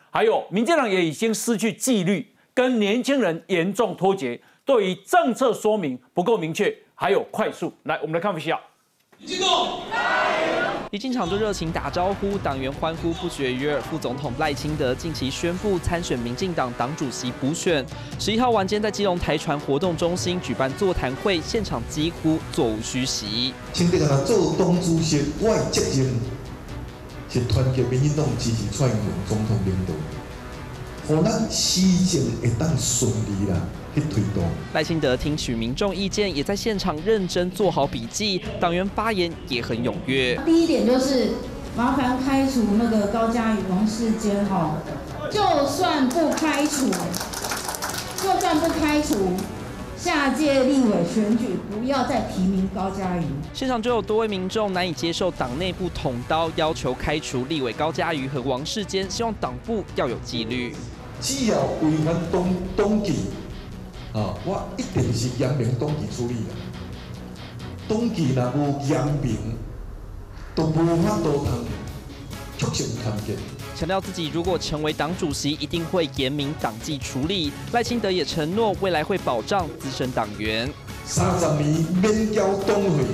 [0.10, 7.74] 还有，民进党也已经失去纪律，跟年轻人严重脱节，对于政策说明不够明确，还有快速。
[7.86, 8.60] 来，我们来看一下。
[10.92, 13.82] 一进场就热情打招呼，党员欢呼不绝于耳。
[13.82, 17.84] 副总统赖清德近期宣布参选民进党党主席补选，
[18.20, 23.52] 十一号晚间在基隆台船活动中心举办座谈会，现场几乎座无虚席。
[23.74, 26.14] 清德啊，做党主席，我的责任
[27.32, 29.94] 是团结民进党支持蔡英文总统领导，
[31.08, 33.58] 互咱施政会当顺利啦。
[33.94, 34.44] 去推动。
[34.74, 40.40] 赖清德听取民众意见，也在现场认真做好笔记，党员发言也很踊跃。
[40.46, 41.30] 第一点就是
[41.76, 44.78] 麻烦开除那个高嘉瑜、王世坚哈，
[45.30, 46.88] 就算不开除，
[48.22, 49.34] 就算不开除。
[49.98, 53.24] 下届立委选举不要再提名高嘉瑜。
[53.54, 60.76] 现场就有多位民众难以接受党内部捅刀，要求开除立委高嘉瑜和王世坚，希望党部要有纪律。
[61.22, 63.14] 只要违反党党纪。
[64.14, 64.36] 啊！
[64.46, 66.52] 我一定是严明党纪处理的。
[67.88, 69.38] 党纪若无严明，
[70.54, 71.66] 都无法度通
[72.58, 73.36] 促成团结。
[73.76, 77.52] 强调自己如果成为党主席，一定会严明党纪处理。
[77.72, 80.72] 赖清德也承诺未来会保障资深党员。
[81.06, 83.06] 三十年免交党费。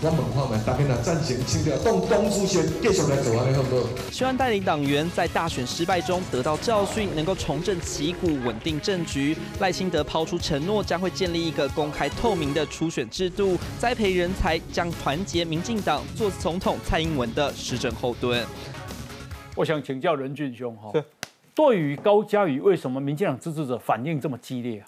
[0.00, 3.88] 我问看卖，大家若赞成，请着党党主席继续来做安尼好不好？
[4.12, 9.36] 希望带领党员在大选失败中得到教训，能够重振旗鼓，稳定政局。
[9.58, 18.46] 赖清德抛出承诺，将会建立一个公开透明的初选制度，栽培人才，将团结民进党，做总统蔡英文的施政后盾。
[19.56, 20.92] 我想请教任俊兄哈，
[21.56, 24.86] 对于高嘉瑜，为什么民进党支持者反应这么激烈啊？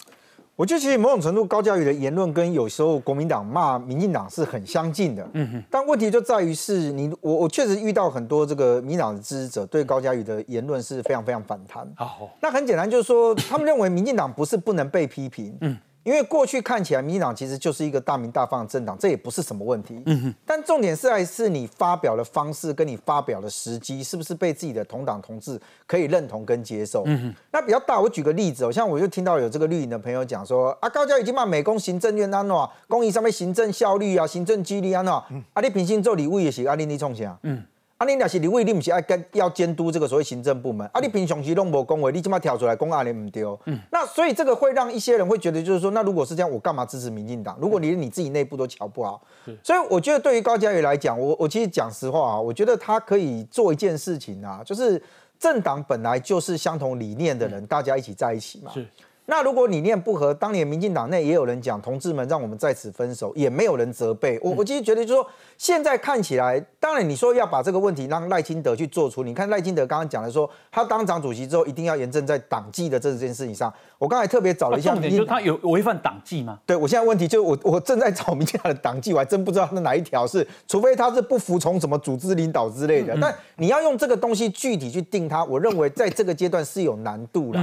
[0.55, 5.27] 我觉得其实某种程度，高嘉宇的言论跟有时候国民党骂民进党是很相近的。
[5.33, 5.63] 嗯哼。
[5.71, 11.87] 但问题就在于是你我我确实遇到很多这个民进党的支持者对高嘉宇的言论是非常非常反弹。
[11.95, 15.57] 好，那很简单，就是说他们认为民进党不是不能被批评。
[15.61, 15.77] 嗯。
[16.03, 20.01] 因为过去看起来，民进党其实就是一个大名大放的政党，这也不是什么问题。
[20.05, 20.33] 嗯。
[20.45, 27.03] 但重点是还是你发表的方式跟你发表的时机，是不是被自己的同党同志可以认同跟接受？
[27.05, 27.33] 嗯。
[27.51, 35.11] 那比较大，我举个例子哦，像我就听到有这个绿营的朋友讲说，啊，高教已经骂美工行政院安喏，公益上面行政效率啊，行政纪律安喏，
[35.53, 37.37] 啊，你平心做礼物也行啊，你你创啥？
[37.43, 37.63] 嗯。
[38.01, 40.89] 啊，你那是你为你不是爱跟要监督这个所谓行政部门？
[40.91, 43.03] 啊，你平常时拢无讲话，你怎么跳出来讲啊？
[43.03, 43.43] 你唔对。
[43.67, 47.55] 嗯，那所以这个会让一些人会觉得，就是说，那如果是这样，我干嘛支持民进党？
[47.61, 49.21] 如果连你自己内部都瞧不好，
[49.61, 54.99] 所以我觉得对于高嘉瑜来讲，我我其实讲实话啊，我觉得他可以做一件事情啊，就是
[55.37, 58.71] 政党本来就是相同理念的人，大家一起在一起嘛。
[58.73, 58.83] 是。
[59.27, 64.51] 那如果理念不合，当年民进党内也有人讲，同志们让我们在此分手，也没有人责备我。
[64.51, 73.71] 我其实觉得，就是说，现在看起来，当然你说要把这个问题让赖清德去做出，你看赖清德刚刚讲的说，他当党主席之后一定要严正在党纪的这件事情上。
[73.97, 76.59] 我刚才特别找了一下，重点就他有违反党纪吗？
[76.65, 83.15] 对我现在问题就是我我正在找民进党的党纪，我还真不知道那哪一条是，除非他是不服从什么组织领导之类的。
[83.21, 87.59] 但你要用这个东西具体去定他，我认为在这个阶段是有难度的。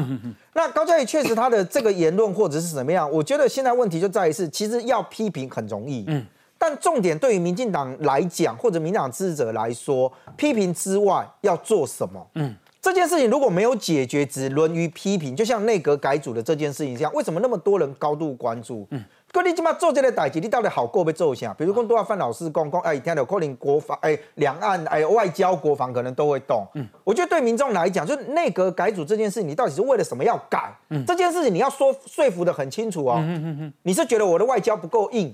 [0.59, 6.27] 那高嘉瑜确实他的这个言论或者是怎么样，我觉得现在问题就在于是，其实要批评很容易，嗯，
[6.59, 12.27] 但重点对于民进党来讲，或者民党支持者来说，批评之外要做什么？
[12.35, 18.85] 嗯，这件事情如果没有解决，只沦于批评，就像内阁改组的这件事情一样，为什么那么多人高度关注？
[18.91, 19.05] 嗯。
[19.39, 21.55] 哥，你今嘛做这个代志，你到底好过被做下？
[21.55, 26.67] 比如讲，都要范老师讲讲，哎，听到可能国防，哎，两岸，哎，外交、国防可能都会动。
[26.75, 30.77] 嗯，我觉得对民众来讲，就是内阁改组这件事，你到底是为了什么要改？
[30.91, 33.15] 嗯，这件事情你要说说服的很清楚哦。
[33.19, 35.33] 嗯嗯嗯你是觉得我的外交不够硬，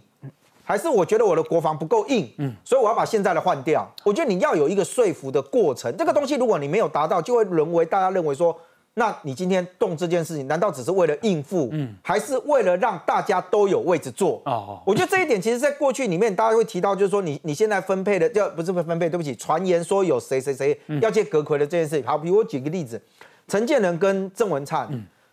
[0.63, 2.31] 还是我觉得我的国防不够硬？
[2.37, 3.91] 嗯，所以我要把现在的换掉。
[4.05, 5.97] 我觉得你要有一个说服的过程。
[5.97, 8.55] 这个东西如果你没有达到，就会沦为大家认为说。
[8.97, 14.41] 那你今天动这件事情，难道只是为了应付，嗯，还是为了让大家都有位置坐？
[14.45, 22.07] 哦，我觉得这一点其实，在过去里面，大家会提到，就是说，你你现在分配的，要不是不分配，对不起，传言说有谁谁谁要接阁魁的这件事情。
[22.07, 23.03] 好，比如我举个例子，
[23.49, 24.89] 陈建仁跟郑文灿，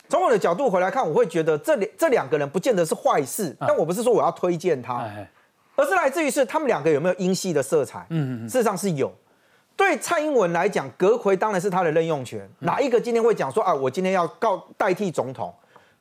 [0.09, 5.07] 从我的角度回来看，我会觉得这两这两个人不见得是坏事，但我不是说我要推荐他，
[5.75, 8.05] 而是来自于是他们两个有没有英系的色彩？
[8.09, 9.13] 嗯嗯，事实上是有。
[9.81, 12.47] 对蔡英文来讲，阁魁当然是他的任用权。
[12.59, 15.51] 哪一个今天会讲说啊，我今天要告代替总统？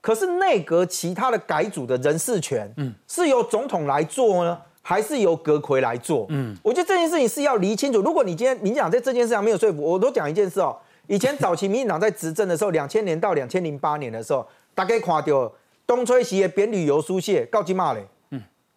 [0.02, 6.26] 可是内阁其他的改组的人事权，嗯，是由总统来做呢，还是由阁魁来做？
[6.28, 8.02] 嗯，我觉得这件事情是要理清楚。
[8.02, 10.76] 如果你今天民进党在这件事上没有说服，我都讲一件事哦。
[11.06, 15.52] 以前早期民进党在执政的时候，两千年到两千零八年的时候，大概看到
[15.86, 18.06] 东吹西的扁旅游书写告急骂嘞。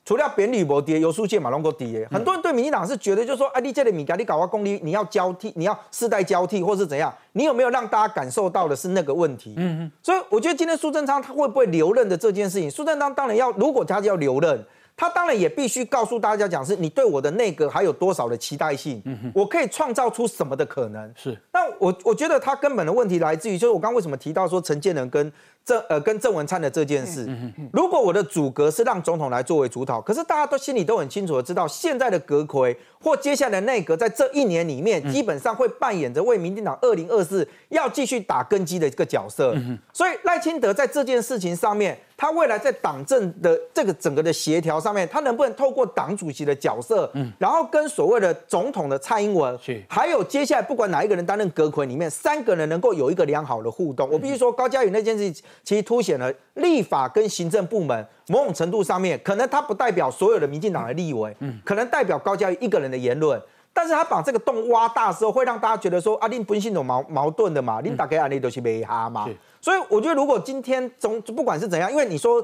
[0.05, 7.13] 除了扁铝博跌，油书界马龙哥跌，很多人对民进党是觉得，就是说，啊，你这里米加你搞个公力，你要交替，你要世代交替，或是怎样？
[7.31, 9.53] 你有没有让大家感受到的是那个问题？
[9.55, 9.91] 嗯嗯。
[10.01, 14.61] 所以我觉得今天苏贞昌他会不会留任的这件事情，苏贞昌当然要，如果他要留任，
[14.97, 19.01] 他当然也必须告诉大家讲，是你对我的内阁还有多少的期待性？
[19.05, 21.09] 嗯我可以创造出什么的可能？
[21.15, 21.39] 是。
[21.53, 25.31] 那我我觉得他根本的问题来自于，就是我刚为什么提到说陈建仁跟。
[25.65, 27.27] 郑呃跟郑文灿的这件事，
[27.71, 39.55] 如果我的主格是让总统来作为主导，可是大家都心里都很清楚的知道，现在的阁魁或接下来的内阁在这一年里面，基本上会扮演着为民进党二零二四要继续打根基的一个角色。
[39.93, 54.09] 所以赖清德在这件事情上面，他未来在党政的这个整个的协调上面，他能不能透过党主席的角色，然后跟所谓的总统的蔡英文，还有接下来不管哪一个人担任阁魁里面，三个人能够有一个良好的互动。
[54.11, 55.45] 我必须说高嘉宇那件事情。
[55.63, 63.41] 其实凸显了立法跟行政部门某种程度上面，可能它不代表所有的民进党的立委，嗯，可能代表高嘉瑜一个人的言论，
[63.73, 69.27] 但是他把这个洞挖大之后，会让大家觉得说，啊，你本性有矛矛盾的嘛，你打开案例都是没哈嘛，
[69.61, 72.43] 所以我觉得如果今天总不管是怎样，因为你说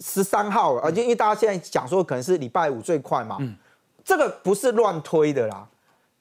[0.00, 3.56] 十三号，而且因为大家现在讲说可能是礼拜五最快嘛，嗯。
[4.04, 5.68] 这个不是乱推的啦。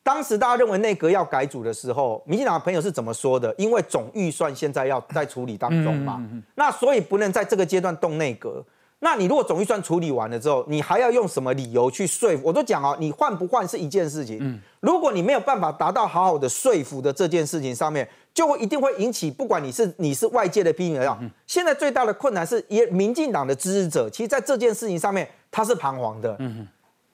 [0.07, 3.53] 当时大家认为内阁要改组的时候，民进党的朋友是怎么说的？
[3.57, 8.63] 因为总预算现在要在处理当中嘛，那所以不能在这个阶段动内阁。
[8.99, 12.43] 那你如果总预算处理完了之后，你还要用什么理由去说服？
[12.45, 14.37] 我都讲哦，你换不换是一件事情。
[14.39, 21.19] 嗯，如果你没有办法达到好好的说服的这件事情上面，就会一定会引起不管你是你是外界的批评啊。
[21.45, 26.33] 现在最大的困难是，也民进党的支持者，其实在这件事情上面他是彷徨的。
[26.39, 26.65] 嗯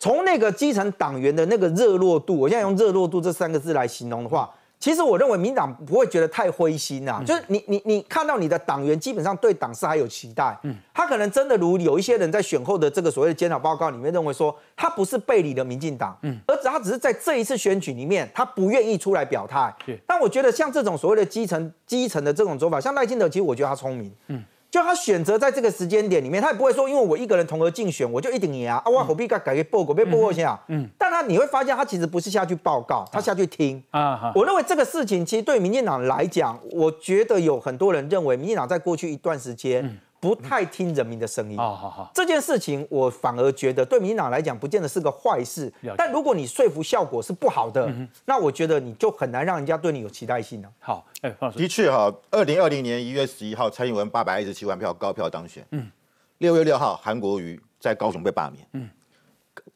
[0.03, 7.23] 从那个基层党员的那个热络度，我现在用热络度这三个字来形容的话，其实我认为民党不会觉得太灰心啊。
[7.25, 19.73] 就是你你你看到你的党员基本上对党是还有期待，嗯，他可能真的如有一些人在选后的这个所谓的检讨报告里面认为说，他不是背离了民进党，嗯，而只他只是在这一次选举里面他不愿意出来表态。
[20.05, 24.43] 但我觉得像这种所谓的基层基层的这种做法，像赖清德，其实我觉得他聪明，嗯。
[24.73, 28.81] 就他选择在这个时间点里面，他也不会说，因为我一个人同额竞选，我就一定赢啊！
[28.83, 30.59] 啊，我何必改改个报告，被报告一下。
[30.67, 34.31] 嗯，但他你会发现，他其实不是下去报告，他下去听啊。
[34.33, 39.99] 我认为这个事情其实对民进党来讲，我觉得有很多人认为，民进党在过去一段时间。
[40.23, 45.69] 不太听人民的声音啊，好好，这件事情我反而觉得对民进党来讲，不见得是个坏事。
[45.97, 47.93] 但如果你说服效果是不好的，
[48.23, 50.71] 那我觉得你就很难让人家对你有期待性了。
[50.79, 55.61] 好，哎，的确哈，二零二零年一月十一号，蔡英文八百一十七万票高票当选。
[55.71, 55.91] 嗯，
[56.37, 58.65] 六月六号，韩国瑜在高雄被罢免。
[58.71, 58.89] 嗯，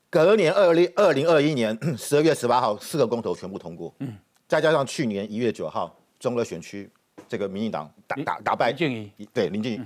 [0.10, 3.94] 隔年二零二零二一年 十二月十八号，四个公投全部通过。
[4.00, 4.16] 嗯，
[4.48, 6.90] 再加上去年一月九号，中乐选区
[7.28, 9.82] 这个民进党打打打败林静怡，对林静怡。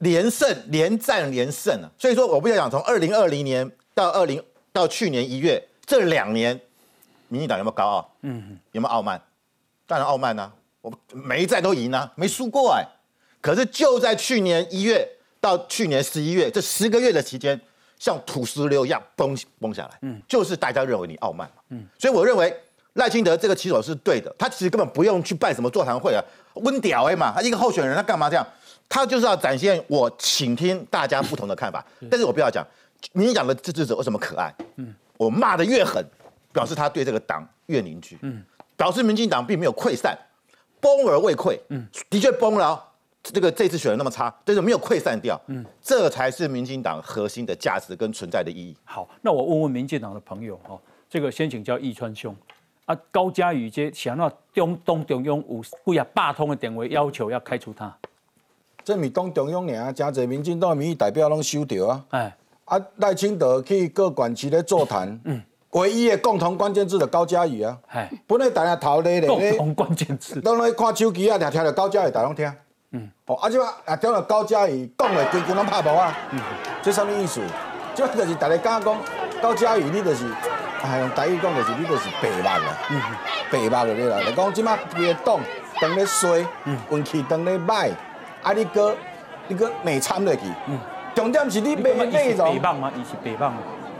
[0.00, 1.88] 连胜，连战连胜啊！
[1.98, 4.42] 所以说，我不要讲从二零二零年到二零
[4.72, 6.58] 到去年一月这两年，
[7.28, 8.12] 民进党有没有高傲？
[8.22, 9.20] 嗯，有没有傲慢？
[9.86, 10.50] 当然傲慢呐！
[10.80, 12.86] 我每一战都赢啊，没输过哎。
[13.42, 15.06] 可是就在去年一月
[15.40, 17.60] 到去年十一月这十个月的期间，
[17.98, 19.98] 像土石流一样崩崩下来。
[20.02, 21.62] 嗯，就是大家认为你傲慢嘛。
[21.68, 22.54] 嗯，所以我认为
[22.94, 26.24] 赖清德这个棋手是对的，他其实根本不用去办什么座谈会啊，
[26.54, 28.46] 温屌哎嘛，他一个候选人，他干嘛这样？
[28.90, 32.66] 他就是要展现我倾听大家不同的看法，但是我不要讲，
[33.12, 34.52] 你讲的支持者为什么可爱？
[34.76, 36.04] 嗯，我骂的越狠，
[36.52, 38.44] 表示他对这个党越凝聚，嗯，
[38.76, 40.18] 表示民进党并没有溃散，
[40.80, 42.84] 崩而未溃，嗯，的确崩了，
[43.22, 48.76] 这个这次选的那么差，但是没有溃散掉，嗯，这才是民进党核心的价值跟存在的意义。
[48.84, 50.76] 好，那我问问民进党的朋友哈，
[51.08, 52.34] 这个先请教易川兄，
[52.86, 57.96] 啊，高嘉瑜这想要中东中央有几啊霸通的点位要求要开除他。
[58.90, 62.04] 这咪当中央尔，真侪民进党民意代表拢收到啊！
[62.10, 67.78] 哎，啊赖清德去各管区咧座谈，嗯，唯一的共同关键字就高嘉瑜啊！
[67.86, 72.52] 哎，本来大家头咧咧，共同关键字，拢咧看手机啊，听听着高嘉瑜，大拢听，
[72.90, 76.40] 嗯，哦，啊即嘛啊听到高嘉瑜讲的，规句拢拍无啊，嗯，
[76.82, 77.40] 这什么意思？
[77.94, 78.96] 即摆就是大家讲讲
[79.40, 80.24] 高嘉瑜，你就是，
[80.82, 83.00] 哎，用台语讲就是你就是白目啦，嗯，
[83.50, 84.18] 白目就对啦。
[84.18, 85.38] 来讲即摆规个党
[85.80, 86.44] 当咧衰，
[86.90, 87.92] 运气当咧歹。
[88.42, 88.52] 啊！
[88.52, 88.96] 你哥，
[89.48, 90.40] 你哥没参落去。
[90.66, 90.78] 嗯。
[91.14, 92.52] 重点是你内内容。
[92.52, 92.90] 北棒吗？
[92.96, 93.54] 伊是北棒。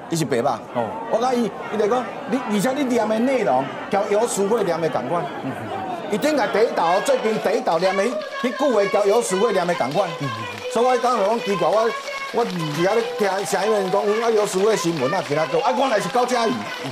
[0.08, 0.58] 伊是北棒。
[0.74, 0.86] 哦。
[1.10, 5.24] 我讲伊，伊就讲，你而且你念的内容，交姚淑慧念的同款。
[5.44, 5.80] 嗯嗯
[6.12, 8.02] 伊顶下第一道，最近第一道念的，
[8.42, 10.08] 迄句话交姚淑慧念的同款。
[10.20, 11.90] 嗯嗯所以我刚才讲奇怪，我
[12.32, 16.52] 我伫遐咧听声音讲，啊姚淑慧新闻啊，其他都，啊原来是高嘉瑜。
[16.84, 16.90] 嗯。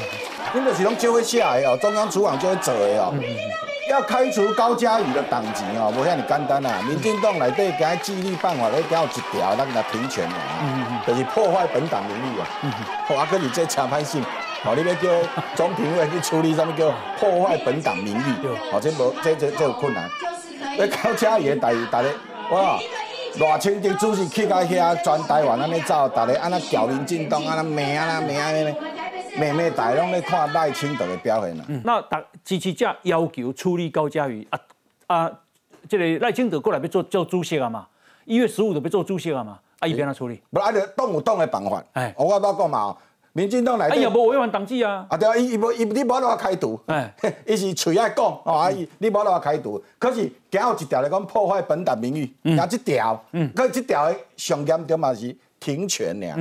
[0.55, 3.11] 因为是拢照会写的哦，中央厨房就会做的哦。
[3.13, 3.37] 嗯嗯
[3.89, 6.81] 要开除高嘉瑜的党籍哦，无遐尼简单啊！
[6.87, 12.47] 民进党内底加纪律办法咧，加有一条，咱个平权啊，就是破坏本党名誉啊。
[13.07, 14.23] 好啊，可是这强判性，
[14.65, 15.09] 哦，你要叫
[15.55, 18.47] 总评委去处理什么叫破坏本党名誉？
[18.73, 20.09] 哦，这无这这这有困难。
[20.77, 22.09] 那高嘉瑜的代，大家
[22.51, 22.79] 哇，
[23.41, 28.75] 赖清德主席去到遐全台湾安尼走，大家安那叫民进党，安那骂啊那骂安尼。
[29.39, 31.65] 每每大拢咧看赖清德的表现啦。
[31.85, 34.59] 那大支持者要求处理高嘉瑜啊
[35.07, 35.31] 啊，
[35.89, 37.87] 这个赖清德过来要做做主席啊嘛，
[38.25, 40.41] 一月十五就要做主席啊嘛，啊伊边他处理？
[40.51, 41.83] 不，啊就动有动的办法。
[41.93, 42.97] 哎，我我讲嘛，
[43.33, 43.89] 民进党来。
[43.89, 45.07] 哎呀，无违反党纪啊。
[45.09, 46.79] 啊对啊，伊伊无伊你无落开除。
[46.87, 47.15] 哎，
[47.47, 56.37] 伊是嘴爱讲，哦，啊伊你无落开除，可是行有一条来讲破坏本党名誉，行这条，嗯，可这条的上严重嘛是停权俩，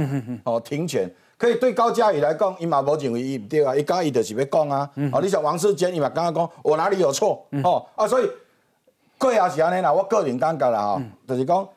[0.45, 1.07] 哦停权。
[1.37, 4.89] 可以对高嘉宇来讲，伊嘛无认为伊毋对啊，伊讲伊就是要讲啊。
[5.11, 7.45] 哦，你像王世坚，伊嘛刚刚讲我哪里有错？
[7.63, 8.29] 哦啊，所以
[9.17, 9.93] 贵也是安尼啦。
[9.93, 11.67] 我个人感觉啦，吼，就是讲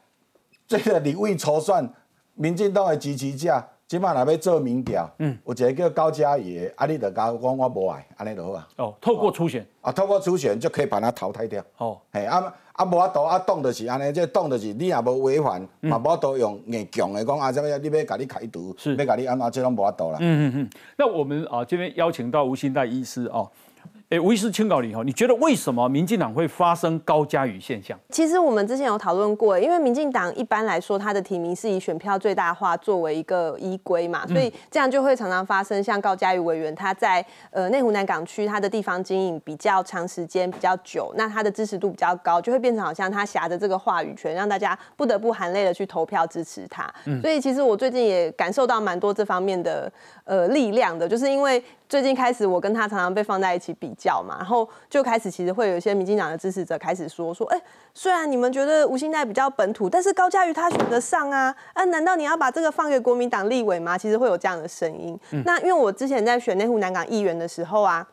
[0.66, 1.86] 这个立委筹算，
[2.34, 8.68] 民进党的支持者即摆若要做民调，嗯，有一个叫高嘉瑜的，啊，你就甲我讲我无爱，安尼就好啊。
[8.76, 11.60] 哦，透过初选，啊，透过初选就可以把他淘汰掉。
[11.78, 20.18] 哦，嘿，啊啊，无法度啊，党就是安尼，即党就是你若无违反，嘛无法度用硬强的讲啊，怎么你要甲你开除，是要甲你安怎，即拢无法度啦。
[20.20, 20.70] 嗯嗯嗯。
[20.96, 23.50] 那我们啊，这边邀请到吴新代医师哦。
[24.10, 27.96] 哎，吴医师，清稿了以后，你觉得为什么民进党会发生高嘉瑜现象？
[28.08, 46.92] 其实我们之前有讨论过，因为民进党一般来说，他的提名是以选票最大化作为一个依归嘛，所以这样就会常常发生像高嘉瑜委员他在呃内湖南港区他的地方经营比较长时间、比较久，那他的支持度比较高，就会变成好像他挟着这个话语权，让大家不得不含泪的去投票支持他。
[47.22, 49.92] 所以其实我最近也感受到蛮多这方面的
[50.24, 51.62] 呃力量的，就是因为。
[51.90, 57.60] 最近开始，我跟他常常被放在一起比较嘛，然后就开始其实会有一些民进党的支持者开始说说，哎，
[57.92, 63.98] 虽然你们觉得吴兴代比较本土，但是高嘉瑜他选得上啊，啊，难道你要把这个放给国民党立委吗？
[63.98, 65.18] 其实会有这样的声音。
[65.44, 68.06] 那因为我之前在选内湖南港议员的时候啊。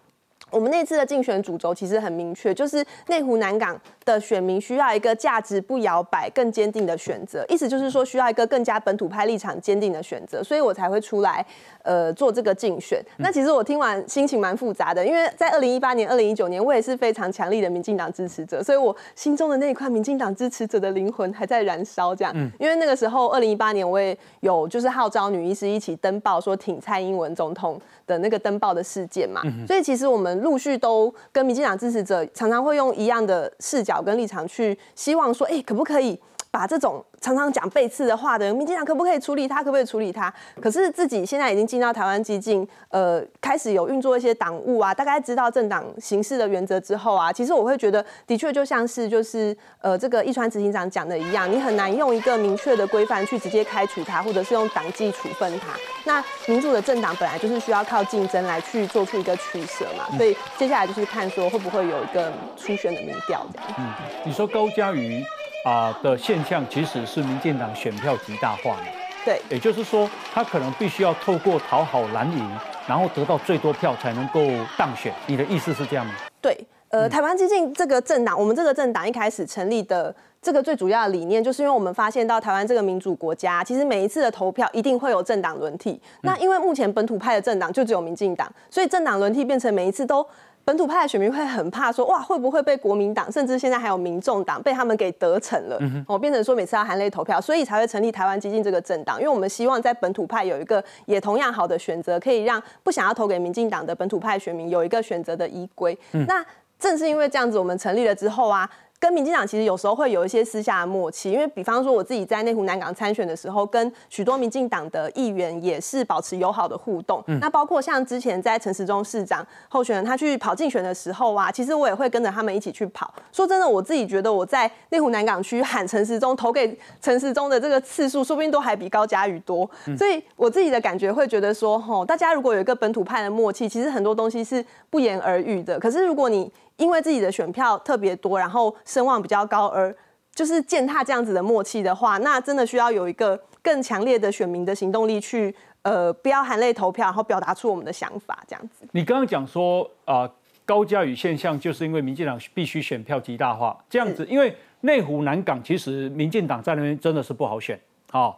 [0.50, 11.46] 我们那次的竞选主轴其实很明确，就是内湖南港的选民需要一个价值不摇摆、更坚定的选择，意思就是说需要一个更加本土派立场坚定的选择，所以我才会出来
[11.84, 13.04] 呃做这个竞选。
[13.18, 22.16] 那其实我听完心情蛮复杂的，因为在二零一八年、二零一九年，我也是非常强力的民进党支持者，所以我心中的那一块民进党支持者的灵魂还在燃烧。
[22.16, 30.37] 这样，因为那个时候二零一八年我也有就是号召女医师一起登报说挺蔡英文总统的那个登报的事件嘛，所以其实我们。
[30.42, 36.20] 陆续都跟民进党支持者常常会用一样的视角跟立场去希望说，哎，可不可以？
[36.58, 39.58] 把这种常常讲背刺的话的人，民进党可不可以处理他？
[39.60, 40.34] 可不可以处理他？
[40.60, 55.68] 可是自己现在已经进到台湾激进，呃，开始有运作一些党务啊，大概知道政党形式的原则之后啊，其实我会觉得，的确就像是就是呃，这个一川执行长讲的一样，你很难用一个明确的规范去直接开除他，或者是用党纪处分他。
[56.06, 63.68] 那民主的政党本来就是需要靠竞争来去做出一个取舍嘛，所以接下来就是看说会不会有一个初选的民调这样。
[63.78, 63.94] 嗯，
[64.26, 65.24] 你说高嘉瑜。
[65.66, 68.84] 啊的现象其实是民进党选票极大化的，
[69.26, 72.50] 对，也就是说他可能必须要透过讨好蓝营，
[72.88, 74.40] 然后得到最多票才能够
[74.78, 75.14] 当选。
[75.26, 76.14] 你的意思是这样吗？
[76.42, 76.58] 对，
[76.90, 86.00] 呃，台湾激进这个政党，我们这个政党一开始成立的这个最主要的理念，就是因为我们发现到台湾这个民主国家，其实每一次的投票一定会有政党轮替。
[86.22, 90.26] 那因为目前本土派的政党就只有民进党，所以政党轮替变成每一次都。
[90.68, 95.80] 本土派的选民会很怕说，哇，会不会被国民党，甚至现在还有民众党被他们给得逞了？
[96.06, 105.98] 哦，变成说每次要含泪投票，所以才会成立台湾激进这个政党，因为我们希望在本土派有一个也同样好的选择，可以让不想要投给民进党的本土派选民有一个选择的依归。
[106.28, 106.46] 那
[106.78, 108.70] 正是因为这样子，我们成立了之后啊。
[109.00, 117.24] 跟民进党其实有时候会有一些私下的默契，因为比方说我自己在内湖南港参选的时候，跟许多民进党的议员也是保持友好的互动。
[117.40, 123.14] 那包括像之前在陈时中市长候选人他去跑竞选的时候啊，其实我也会跟着他们一起去跑。
[123.32, 129.70] 说真的，我自己觉得我在内湖南港区喊陈时中投给陈时中的这个次数，说不定都还比高嘉瑜多。
[129.96, 135.80] 所以我自己的感觉会觉得说，吼，大家如果有一个本土派的默契，其实很多东西是不言而喻的。
[135.80, 139.96] 可是如果你因为自己的选票特别多，然后声望比较高，而
[140.34, 148.88] 就是践踏这样子的默契的话，那真的需要有一个更强烈的选民的行动力去，呃，不要含泪投票，然后表达出我们的想法，这样子。
[148.92, 150.30] 你刚刚讲说啊，
[150.64, 157.80] 高嘉宇现象就是因为民进党必须选票极大化，这样子，因为内湖南港其实民进党在那边真的是不好选
[158.12, 158.32] 啊。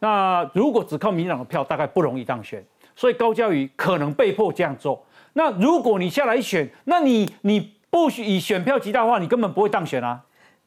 [0.00, 2.60] 那如果只靠民进党的票，大概不容易当选，
[2.96, 5.00] 所以高嘉宇可能被迫这样做。
[5.34, 7.73] 那如果你下来选，那你你。
[7.94, 10.22] 不许以选票极大化，你根本不会当选啊！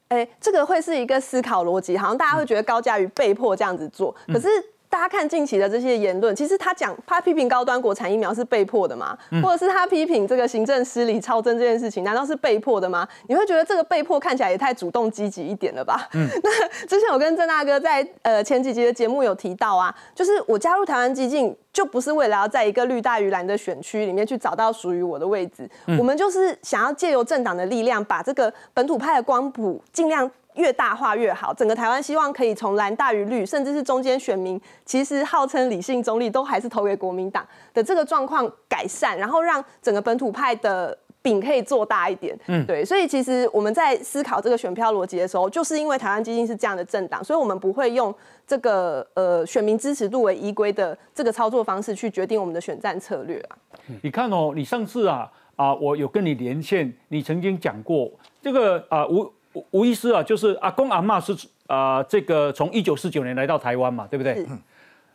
[0.08, 4.48] 哎，这个会是一个思考逻辑，好像大家会觉得高嘉瑜被迫这样子做，可是。
[4.90, 9.16] 大家看近期的这些言论，其实他讲他批评高端国产疫苗是被迫的吗？
[9.42, 13.06] 或者是他批评这个行政失礼、超增这件事情，难道是被迫的吗？
[13.26, 16.08] 你会觉得这个被迫看起来也太主动积极一点了吧？
[16.14, 25.68] 嗯， 那之前我跟郑大哥在呃前几集的节目有提到啊，就是我加入台湾激进，就不是为了要在一个绿大于蓝的选区里面去找到属于我的位置，
[25.98, 30.30] 我们就是想要借由政党的力量，把这个本土派的光谱尽量。
[30.58, 42.36] 越大化越好，整个台湾希望可以从蓝大于绿，甚至是中间选民，其实号称理性中立，都还是投给国民党的这个状况改善，然后让整个本土派的饼可以做大一点。
[42.48, 48.12] 嗯，对，所以其实我们在思考这个选票逻辑的时候，就是因为台湾基金是这样的政党，所以我们不会用
[48.44, 53.56] 这个呃选民支持度为依归的这个操作方式去决定我们的选战策略啊。
[54.02, 58.10] 你看哦，你上次啊啊，我有跟你连线，你曾经讲过
[58.42, 59.32] 这个啊吴。
[59.70, 61.36] 吴医师啊，就是阿公阿妈是
[61.66, 64.46] 啊，这个从一九四九年来到台湾嘛，对不对？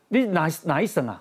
[0.09, 1.19] 你哪哪一省啊？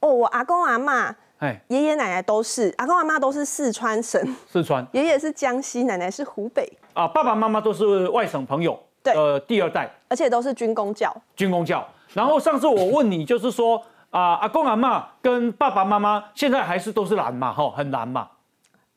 [0.00, 1.14] 哦，我阿公阿妈。
[1.38, 11.86] 哎，爷爷奶奶都是，阿公阿妈都是四川省，四川，爷爷是江西，奶奶是湖北，啊，爸爸妈妈都是外省朋友，对，呃，第二代，而且都是军工教，军工教。
[12.12, 13.80] 然后上次我问你，就是说
[14.10, 18.28] 啊，阿公阿妈跟爸爸妈妈现在还是都是蓝嘛，哈，很蓝嘛，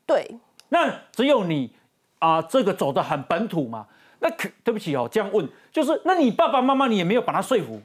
[0.07, 0.39] 对，
[0.69, 1.71] 那只有你
[2.21, 3.85] 啊，这个走的很本土嘛，
[4.19, 7.81] 那可对不起哦，这样问，就是那你爸爸妈妈你也没有把他说服，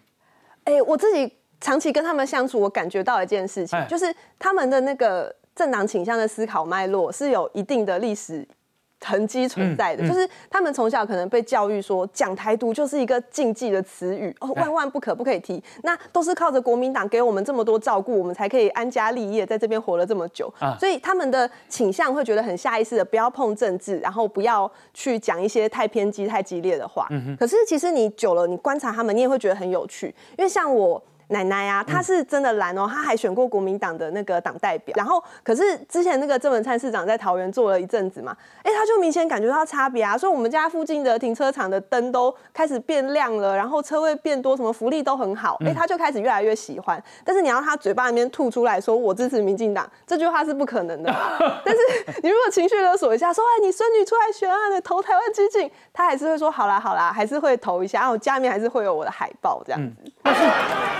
[0.64, 1.32] 哎，我自己。
[1.58, 8.46] 长期跟他们相处，我感觉到一件事情，就是他们的那个政党倾向的思考脉络是有一定的历史
[9.04, 10.06] 痕迹存在的。
[10.06, 15.62] 就是他们从小可能被教育说，讲台独就是一个禁忌的词语，哦，万万不可不可以提。
[15.82, 20.52] 那都是靠着国民党给我们这么多照顾，我们才可以安家立业，在这边活了这么久。
[20.78, 27.08] 所以他们的倾向会觉得很下意识的不要碰政治，然后不要去讲一些太偏激、太激烈的话。
[27.38, 31.02] 可是其实你久了，你观察他们，你也会觉得很有趣，因为像我。
[31.28, 34.94] 奶奶啊，她是真的蓝哦，她还选过国民党的那个党代表。
[34.96, 40.16] 然后，可是之前那个郑文灿市长在桃园做了一阵子嘛，哎，他就明显感觉到差别啊。
[40.16, 45.56] 所以我们家附近的停车场的灯都开始变亮了，然后车位变多，什么福利都很好。
[45.66, 47.02] 哎，他就开始越来越喜欢。
[47.24, 51.12] 但是你要他嘴巴里面吐出来说我支持民进党，这句话是不可能的。
[51.64, 51.80] 但是
[52.22, 58.00] 你如果情绪勒索一下，说哎你孙女出来选啊，你投台湾激进，他还是会说好啦好啦，还是会投一下。
[58.02, 60.12] 然后家里面还是会有我的海报这样子。
[60.22, 60.42] 但是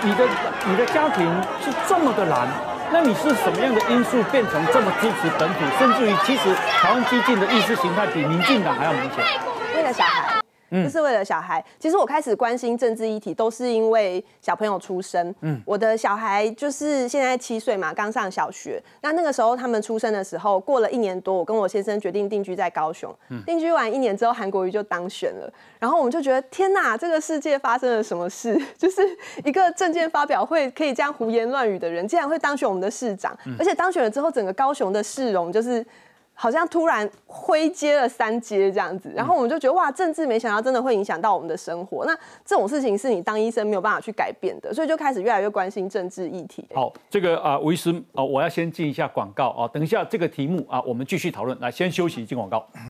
[0.05, 0.16] 你。
[0.65, 1.25] 你的家庭
[1.63, 2.47] 是这么的难，
[2.91, 9.23] 那你是什么样的因素变成这么支持本土，甚至于其实台湾激进的意识形态比民进党还要明显？
[9.75, 10.46] 为了小孩。
[10.69, 11.63] 就是为了小孩。
[11.79, 15.33] 其实我开始关心政治议题，都是因为小朋友出生。
[15.41, 18.81] 嗯，我的小孩就是现在七岁嘛，刚上小学。
[19.01, 23.13] 那那个时候他们出生的时候，过了一年多，我跟我先生决定定居在高雄。
[23.29, 25.51] 嗯，定居完一年之后，韩国瑜就当选了。
[25.79, 28.59] 然后我们就觉得，天哪，这个世界发生了什么事？
[28.77, 29.01] 就是
[29.43, 33.37] 一个政见发表会可以这样胡言乱语的人，竟然会当选我们的市长。
[33.57, 35.85] 而且当选了之后，整个高雄的市容就是。
[36.39, 42.05] 好像突然灰接了三阶这样子，然后我们就觉得哇，政治没想到真的会影响到我们的生活。
[42.05, 42.15] 那
[42.45, 46.63] 这种事情是你当医生没有办法去改变的，所以就开始越来越关心政治议题。
[46.75, 51.59] 好，这个啊，吴医师啊，我要先进一下广告啊，等一下这个题目啊，我们继续讨论。
[51.59, 52.63] 来，先休息进广告。